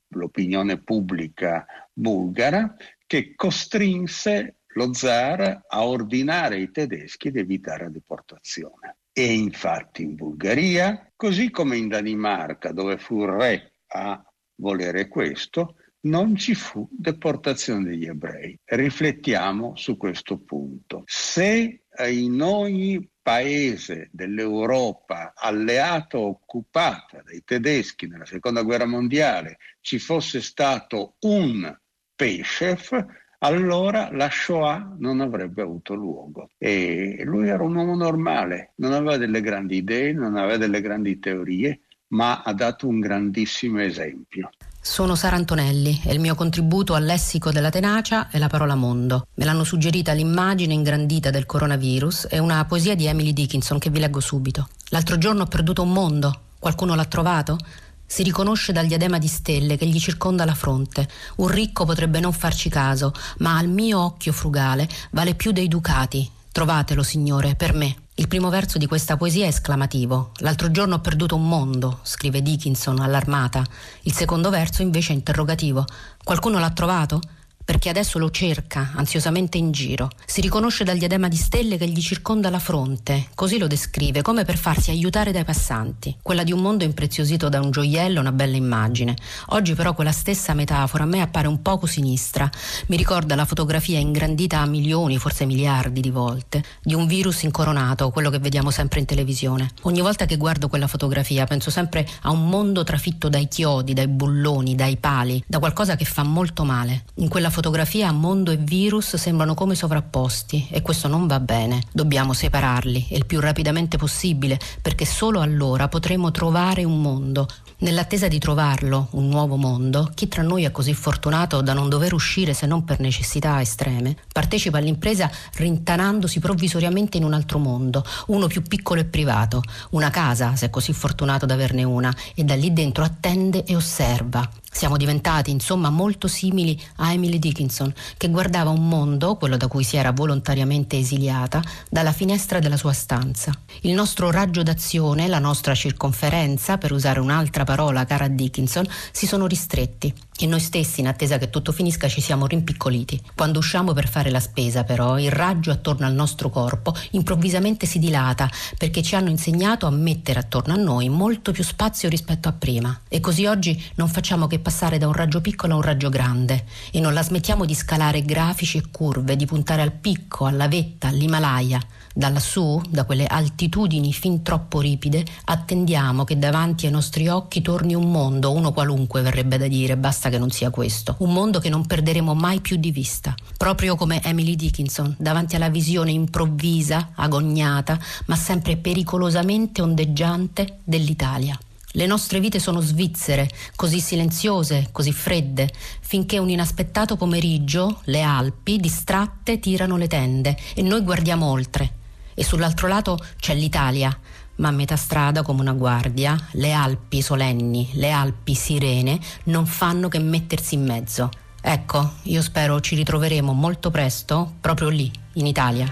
[0.10, 8.98] dell'opinione pubblica bulgara che costrinse lo zar a ordinare ai tedeschi di evitare la deportazione.
[9.12, 14.24] E infatti in Bulgaria, così come in Danimarca, dove fu il re a
[14.56, 18.58] volere questo, non ci fu deportazione degli ebrei.
[18.64, 21.04] Riflettiamo su questo punto.
[21.06, 30.42] Se in ogni paese dell'Europa alleato occupata dai tedeschi nella seconda guerra mondiale ci fosse
[30.42, 31.78] stato un
[32.16, 33.06] Peshev,
[33.38, 36.50] allora la Shoah non avrebbe avuto luogo.
[36.58, 41.20] E lui era un uomo normale, non aveva delle grandi idee, non aveva delle grandi
[41.20, 44.50] teorie, ma ha dato un grandissimo esempio.
[44.90, 49.28] Sono Sara Antonelli e il mio contributo al lessico della tenacia è la parola mondo.
[49.36, 54.00] Me l'hanno suggerita l'immagine ingrandita del coronavirus e una poesia di Emily Dickinson che vi
[54.00, 54.68] leggo subito.
[54.88, 56.40] L'altro giorno ho perduto un mondo.
[56.58, 57.60] Qualcuno l'ha trovato?
[58.04, 61.08] Si riconosce dal diadema di stelle che gli circonda la fronte.
[61.36, 66.30] Un ricco potrebbe non farci caso, ma al mio occhio frugale vale più dei ducati.
[66.60, 67.96] Trovatelo, Signore, per me.
[68.16, 70.32] Il primo verso di questa poesia è esclamativo.
[70.40, 73.64] L'altro giorno ho perduto un mondo, scrive Dickinson allarmata.
[74.02, 75.86] Il secondo verso invece è interrogativo.
[76.22, 77.22] Qualcuno l'ha trovato?
[77.70, 80.10] Perché adesso lo cerca ansiosamente in giro.
[80.26, 84.44] Si riconosce dal diadema di stelle che gli circonda la fronte, così lo descrive, come
[84.44, 86.18] per farsi aiutare dai passanti.
[86.20, 89.16] Quella di un mondo impreziosito da un gioiello, una bella immagine.
[89.50, 92.50] Oggi però quella stessa metafora a me appare un poco sinistra.
[92.88, 98.10] Mi ricorda la fotografia ingrandita a milioni, forse miliardi di volte, di un virus incoronato,
[98.10, 99.70] quello che vediamo sempre in televisione.
[99.82, 104.08] Ogni volta che guardo quella fotografia penso sempre a un mondo trafitto dai chiodi, dai
[104.08, 107.04] bulloni, dai pali, da qualcosa che fa molto male.
[107.18, 111.82] In quella fotografia fotografia mondo e virus sembrano come sovrapposti e questo non va bene.
[111.92, 117.50] Dobbiamo separarli il più rapidamente possibile perché solo allora potremo trovare un mondo.
[117.80, 122.14] Nell'attesa di trovarlo, un nuovo mondo, chi tra noi è così fortunato da non dover
[122.14, 128.48] uscire se non per necessità estreme, partecipa all'impresa rintanandosi provvisoriamente in un altro mondo, uno
[128.48, 132.56] più piccolo e privato, una casa, se è così fortunato ad averne una, e da
[132.56, 134.50] lì dentro attende e osserva.
[134.72, 139.84] Siamo diventati insomma molto simili a Emily Dickinson, che guardava un mondo, quello da cui
[139.84, 143.52] si era volontariamente esiliata, dalla finestra della sua stanza.
[143.82, 149.26] Il nostro raggio d'azione, la nostra circonferenza, per usare un'altra parola cara a Dickinson, si
[149.28, 153.22] sono ristretti e noi stessi, in attesa che tutto finisca, ci siamo rimpiccoliti.
[153.36, 158.00] Quando usciamo per fare la spesa, però, il raggio attorno al nostro corpo improvvisamente si
[158.00, 162.54] dilata perché ci hanno insegnato a mettere attorno a noi molto più spazio rispetto a
[162.54, 163.02] prima.
[163.10, 166.66] E così oggi non facciamo che passare da un raggio piccolo a un raggio grande
[166.92, 171.08] e non la smettiamo di scalare grafici e curve, di puntare al picco, alla vetta,
[171.08, 171.80] all'Himalaya.
[172.14, 177.94] Da lassù, da quelle altitudini fin troppo ripide, attendiamo che davanti ai nostri occhi torni
[177.94, 181.70] un mondo, uno qualunque verrebbe da dire, basta che non sia questo, un mondo che
[181.70, 183.34] non perderemo mai più di vista.
[183.56, 191.58] Proprio come Emily Dickinson, davanti alla visione improvvisa, agognata, ma sempre pericolosamente ondeggiante dell'Italia.
[191.94, 195.72] Le nostre vite sono svizzere, così silenziose, così fredde,
[196.02, 201.94] finché un inaspettato pomeriggio le Alpi, distratte, tirano le tende e noi guardiamo oltre.
[202.36, 204.16] E sull'altro lato c'è l'Italia,
[204.58, 210.10] ma a metà strada come una guardia, le Alpi solenni, le Alpi sirene non fanno
[210.10, 211.32] che mettersi in mezzo.
[211.60, 215.92] Ecco, io spero ci ritroveremo molto presto proprio lì, in Italia.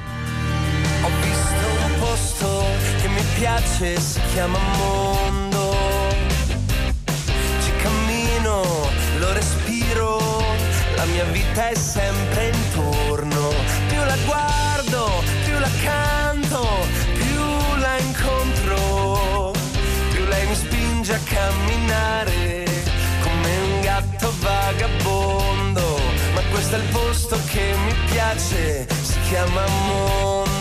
[1.01, 2.65] Ho visto un posto
[3.01, 5.06] che mi piace, si chiama mondo
[11.11, 13.49] mia vita è sempre intorno.
[13.87, 16.67] Più la guardo, più la canto,
[17.13, 19.51] più la incontro,
[20.11, 22.65] più lei mi spinge a camminare
[23.21, 25.99] come un gatto vagabondo.
[26.33, 30.56] Ma questo è il posto che mi piace, si chiama mondo.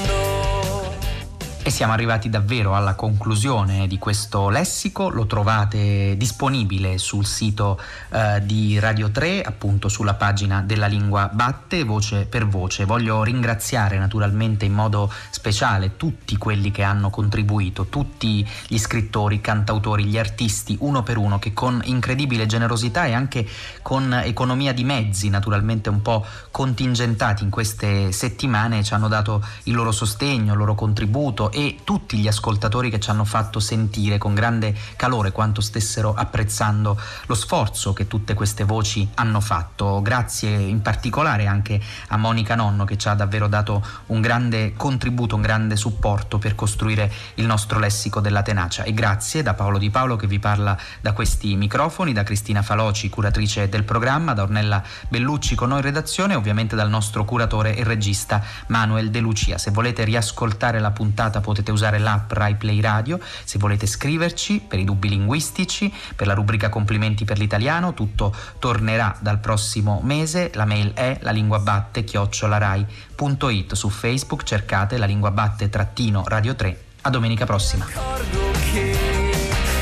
[1.67, 7.81] E siamo arrivati davvero alla conclusione di questo lessico, lo trovate disponibile sul sito
[8.13, 12.85] eh, di Radio 3, appunto sulla pagina della lingua batte, voce per voce.
[12.85, 20.05] Voglio ringraziare naturalmente in modo speciale tutti quelli che hanno contribuito, tutti gli scrittori, cantautori,
[20.05, 23.45] gli artisti, uno per uno, che con incredibile generosità e anche
[23.83, 29.75] con economia di mezzi, naturalmente un po' contingentati in queste settimane, ci hanno dato il
[29.75, 34.35] loro sostegno, il loro contributo e tutti gli ascoltatori che ci hanno fatto sentire con
[34.35, 40.03] grande calore quanto stessero apprezzando lo sforzo che tutte queste voci hanno fatto.
[40.03, 45.37] Grazie in particolare anche a Monica Nonno che ci ha davvero dato un grande contributo,
[45.37, 48.83] un grande supporto per costruire il nostro lessico della tenacia.
[48.83, 53.09] E grazie da Paolo Di Paolo che vi parla da questi microfoni, da Cristina Faloci,
[53.09, 57.75] curatrice del programma, da Ornella Bellucci con noi in redazione e ovviamente dal nostro curatore
[57.75, 59.57] e regista Manuel De Lucia.
[59.57, 64.81] Se volete riascoltare la puntata potete usare l'app Rai Play Radio, se volete scriverci per
[64.81, 70.65] i dubbi linguistici, per la rubrica complimenti per l'italiano, tutto tornerà dal prossimo mese, la
[70.65, 76.85] mail è la lingua batte chiocciolarai.it, su Facebook cercate la lingua batte trattino radio 3,
[77.03, 77.87] a domenica prossima.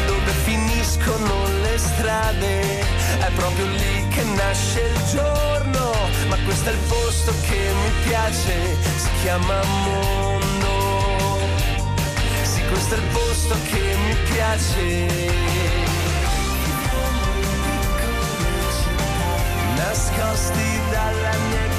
[0.07, 2.81] dove finiscono le strade
[3.21, 5.93] è proprio lì che nasce il giorno,
[6.29, 10.44] ma questo è il posto che mi piace, si chiama mondo
[12.75, 15.07] questo è il posto che mi piace.
[19.77, 21.74] Nascosti dalla mia